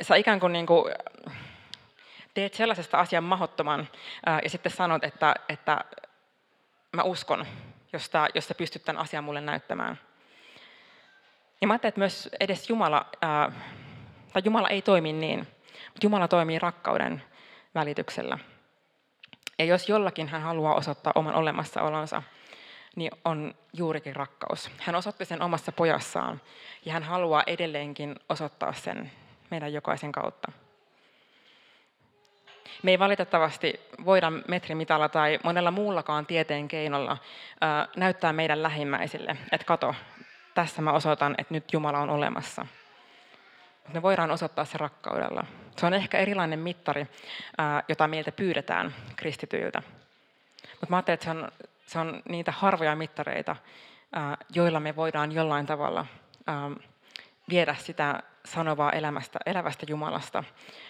Sä 0.03 0.17
ikään 0.17 0.41
kuin, 0.41 0.53
niin 0.53 0.67
kuin 0.67 0.95
teet 2.35 2.55
sellaisesta 2.55 2.99
asian 2.99 3.25
mahottoman 3.25 3.89
ja 4.43 4.51
sitten 4.51 4.73
sanot, 4.73 5.05
että, 5.05 5.35
että 5.49 5.85
mä 6.93 7.03
uskon, 7.03 7.47
jos, 7.93 8.11
tää, 8.11 8.29
jos 8.35 8.49
sä 8.49 8.55
pystyt 8.55 8.85
tämän 8.85 9.03
asian 9.03 9.25
mulle 9.25 9.41
näyttämään. 9.41 9.99
Ja 11.61 11.67
mä 11.67 11.73
ajattelen, 11.73 11.89
että 11.89 11.99
myös 11.99 12.29
edes 12.41 12.71
Jumala, 12.71 13.07
tai 14.33 14.43
Jumala 14.45 14.69
ei 14.69 14.83
toimi 14.83 15.13
niin, 15.13 15.39
mutta 15.85 16.07
Jumala 16.07 16.29
toimii 16.29 16.59
rakkauden 16.59 17.23
välityksellä. 17.75 18.39
Ja 19.59 19.65
jos 19.65 19.89
jollakin 19.89 20.29
hän 20.29 20.43
haluaa 20.43 20.75
osoittaa 20.75 21.13
oman 21.17 21.35
olemassaolonsa, 21.35 22.23
niin 22.97 23.11
on 23.25 23.55
juurikin 23.73 24.17
rakkaus. 24.17 24.71
Hän 24.79 24.95
osoitti 24.95 25.25
sen 25.25 25.43
omassa 25.43 25.73
pojassaan 25.73 26.41
ja 26.85 26.93
hän 26.93 27.03
haluaa 27.03 27.43
edelleenkin 27.47 28.17
osoittaa 28.29 28.73
sen 28.73 29.13
meidän 29.51 29.73
jokaisen 29.73 30.13
kautta. 30.13 30.53
Me 32.83 32.91
ei 32.91 32.99
valitettavasti 32.99 33.81
voida 34.05 34.31
metrimitalla 34.31 35.09
tai 35.09 35.39
monella 35.45 35.71
muullakaan 35.71 36.27
tieteen 36.27 36.69
keinolla 36.69 37.17
näyttää 37.97 38.33
meidän 38.33 38.63
lähimmäisille, 38.63 39.37
että 39.53 39.65
kato, 39.65 39.95
tässä 40.55 40.83
mä 40.83 40.93
osoitan, 40.93 41.35
että 41.39 41.55
nyt 41.55 41.73
Jumala 41.73 41.99
on 41.99 42.11
olemassa– 42.11 42.67
me 43.93 44.03
voidaan 44.03 44.31
osoittaa 44.31 44.65
se 44.65 44.79
rakkaudella. 44.79 45.45
Se 45.77 45.87
on 45.87 45.95
ehkä 45.95 46.19
erilainen 46.19 46.59
mittari, 46.59 47.07
jota 47.89 48.09
meiltä 48.09 48.33
pyydetään 48.33 48.95
kristityiltä. 49.17 49.83
Mutta 50.71 50.87
mä 50.89 50.97
ajattelen, 50.97 51.15
että 51.15 51.25
se 51.25 51.31
on, 51.31 51.49
se 51.87 51.99
on 51.99 52.23
niitä 52.29 52.53
harvoja 52.53 52.97
mittareita, 52.97 53.57
joilla 54.55 54.81
me 54.81 54.97
voidaan 54.97 55.33
jollain 55.33 55.67
tavalla 55.67 56.07
viedä 57.49 57.75
sitä 57.75 58.23
sanovaa 58.45 58.93
elämästä, 58.93 59.39
elävästä 59.47 59.87
Jumalasta 59.89 60.45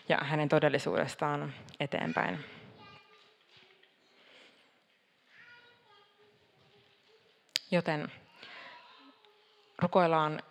ja 0.08 0.18
hänen 0.22 0.48
todellisuudestaan 0.48 1.54
eteenpäin. 1.80 2.44
Joten 7.70 8.12
rukoillaan 9.78 10.42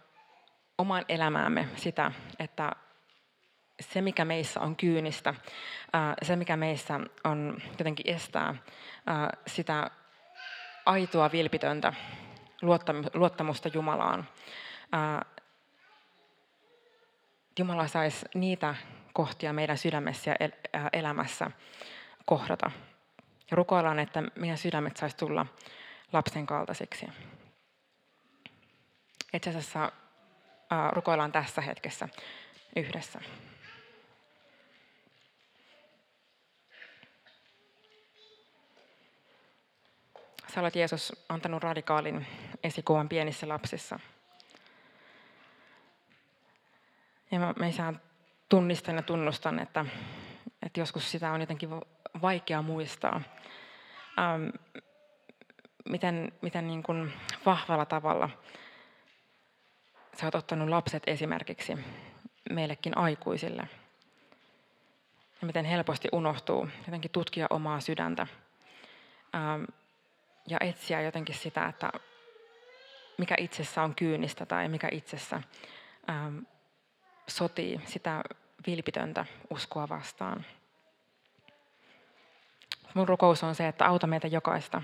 omaan 0.78 1.06
elämäämme 1.10 1.68
sitä, 1.76 2.12
että 2.40 2.72
se, 3.80 4.02
mikä 4.02 4.26
meissä 4.26 4.60
on 4.60 4.76
kyynistä, 4.76 5.34
se, 6.24 6.36
mikä 6.36 6.58
meissä 6.58 7.00
on 7.24 7.58
jotenkin 7.80 8.16
estää 8.16 8.56
sitä 9.48 9.92
aitoa 10.86 11.32
vilpitöntä 11.32 11.94
luottamusta 13.14 13.70
Jumalaan. 13.74 14.28
Jumala 17.60 17.88
saisi 17.88 18.26
niitä 18.34 18.76
kohtia 19.14 19.54
meidän 19.54 19.78
sydämessä 19.78 20.32
ja 20.32 20.50
elämässä 20.94 21.52
kohdata. 22.26 22.72
Ja 23.52 23.58
rukoillaan, 23.58 24.00
että 24.00 24.24
meidän 24.36 24.58
sydämet 24.58 24.98
saisi 24.98 25.18
tulla 25.18 25.46
lapsen 26.14 26.46
kaltaisiksi. 26.46 27.08
Itse 29.34 29.50
asiassa 29.50 29.92
rukoillaan 30.92 31.32
tässä 31.32 31.62
hetkessä 31.62 32.10
yhdessä. 32.76 33.20
Sä 40.54 40.62
olet 40.62 40.76
Jeesus 40.76 41.14
antanut 41.30 41.64
radikaalin 41.64 42.28
esikuvan 42.64 43.10
pienissä 43.10 43.48
lapsissa. 43.48 44.00
Ja 47.32 47.40
mä, 47.40 47.54
mä 47.60 47.94
tunnistan 48.50 48.96
ja 48.96 49.02
tunnustan, 49.02 49.60
että, 49.60 49.86
että 50.66 50.80
joskus 50.80 51.12
sitä 51.12 51.32
on 51.32 51.42
jotenkin 51.42 51.70
vaikea 52.22 52.62
muistaa. 52.62 53.22
Ähm, 54.20 54.50
miten 55.90 56.32
miten 56.42 56.68
niin 56.68 56.84
kuin 56.84 57.14
vahvalla 57.46 57.86
tavalla 57.86 58.30
sä 60.20 60.28
oot 60.28 60.36
ottanut 60.36 60.70
lapset 60.70 61.04
esimerkiksi 61.08 61.78
meillekin 62.50 62.98
aikuisille. 62.98 63.68
Ja 65.42 65.48
miten 65.48 65.66
helposti 65.66 66.10
unohtuu 66.12 66.68
jotenkin 66.86 67.12
tutkia 67.12 67.48
omaa 67.50 67.80
sydäntä 67.80 68.28
ähm, 69.36 69.64
ja 70.48 70.58
etsiä 70.62 71.02
jotenkin 71.02 71.36
sitä, 71.36 71.66
että 71.66 71.92
mikä 73.18 73.36
itsessä 73.38 73.82
on 73.82 73.96
kyynistä 73.96 74.46
tai 74.46 74.68
mikä 74.68 74.88
itsessä 74.92 75.42
ähm, 76.10 76.38
sotii 77.28 77.82
sitä 77.86 78.24
vilpitöntä 78.68 79.26
uskoa 79.50 79.90
vastaan. 79.90 80.46
Mun 82.94 83.08
rukous 83.08 83.44
on 83.44 83.56
se, 83.56 83.68
että 83.68 83.86
auta 83.86 84.08
meitä 84.08 84.28
jokaista 84.28 84.82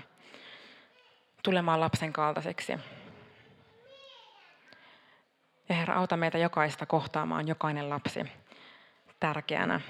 tulemaan 1.42 1.80
lapsen 1.80 2.12
kaltaiseksi 2.12 2.72
ja 5.68 5.74
Herra, 5.74 5.94
auta 5.94 6.16
meitä 6.16 6.38
jokaista 6.38 6.86
kohtaamaan 6.86 7.48
jokainen 7.48 7.90
lapsi 7.90 8.24
tärkeänä, 9.20 9.80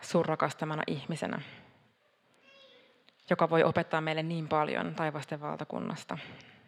surrakastamana 0.00 0.82
ihmisenä, 0.86 1.40
joka 3.30 3.50
voi 3.50 3.62
opettaa 3.64 4.00
meille 4.00 4.22
niin 4.22 4.48
paljon 4.48 4.94
taivasten 4.94 5.40
valtakunnasta 5.40 6.18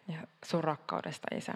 ja 0.08 0.18
sun 0.44 0.64
rakkaudesta, 0.64 1.36
Isä. 1.36 1.54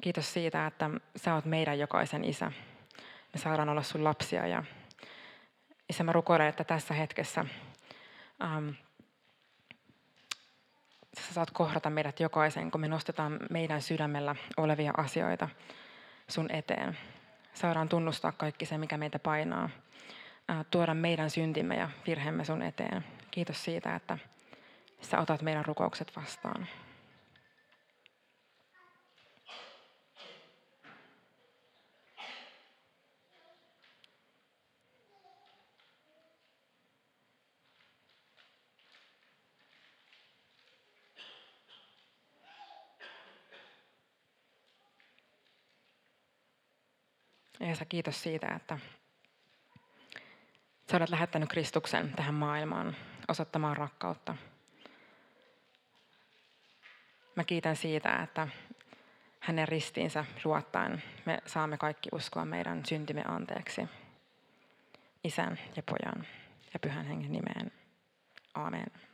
Kiitos 0.00 0.32
siitä, 0.32 0.66
että 0.66 0.90
sä 1.16 1.34
oot 1.34 1.44
meidän 1.44 1.78
jokaisen 1.78 2.24
isä. 2.24 2.52
Me 3.32 3.40
saadaan 3.40 3.68
olla 3.68 3.82
sun 3.82 4.04
lapsia 4.04 4.46
ja 4.46 4.64
Isä, 5.88 6.04
mä 6.04 6.12
rukoilen, 6.12 6.46
että 6.46 6.64
tässä 6.64 6.94
hetkessä 6.94 7.44
ähm, 8.42 8.68
sä 11.18 11.34
saat 11.34 11.50
kohdata 11.50 11.90
meidät 11.90 12.20
jokaisen, 12.20 12.70
kun 12.70 12.80
me 12.80 12.88
nostetaan 12.88 13.38
meidän 13.50 13.82
sydämellä 13.82 14.36
olevia 14.56 14.92
asioita 14.96 15.48
sun 16.28 16.50
eteen. 16.50 16.98
Saadaan 17.54 17.88
tunnustaa 17.88 18.32
kaikki 18.32 18.66
se, 18.66 18.78
mikä 18.78 18.96
meitä 18.96 19.18
painaa. 19.18 19.70
Tuoda 20.70 20.94
meidän 20.94 21.30
syntimme 21.30 21.76
ja 21.76 21.90
virheemme 22.06 22.44
sun 22.44 22.62
eteen. 22.62 23.04
Kiitos 23.30 23.64
siitä, 23.64 23.94
että 23.96 24.18
sä 25.00 25.20
otat 25.20 25.42
meidän 25.42 25.64
rukoukset 25.64 26.16
vastaan. 26.16 26.66
Jeesa, 47.60 47.84
kiitos 47.84 48.22
siitä, 48.22 48.46
että 48.56 48.78
sä 50.90 50.96
olet 50.96 51.10
lähettänyt 51.10 51.48
Kristuksen 51.48 52.12
tähän 52.16 52.34
maailmaan 52.34 52.96
osoittamaan 53.28 53.76
rakkautta. 53.76 54.36
Mä 57.36 57.44
kiitän 57.44 57.76
siitä, 57.76 58.22
että 58.22 58.48
hänen 59.40 59.68
ristiinsä 59.68 60.24
luottaen 60.44 61.02
me 61.24 61.38
saamme 61.46 61.78
kaikki 61.78 62.08
uskoa 62.12 62.44
meidän 62.44 62.86
syntimme 62.86 63.22
anteeksi. 63.28 63.88
Isän 65.24 65.58
ja 65.76 65.82
pojan 65.82 66.26
ja 66.72 66.80
pyhän 66.80 67.06
hengen 67.06 67.32
nimeen. 67.32 67.72
Amen. 68.54 69.09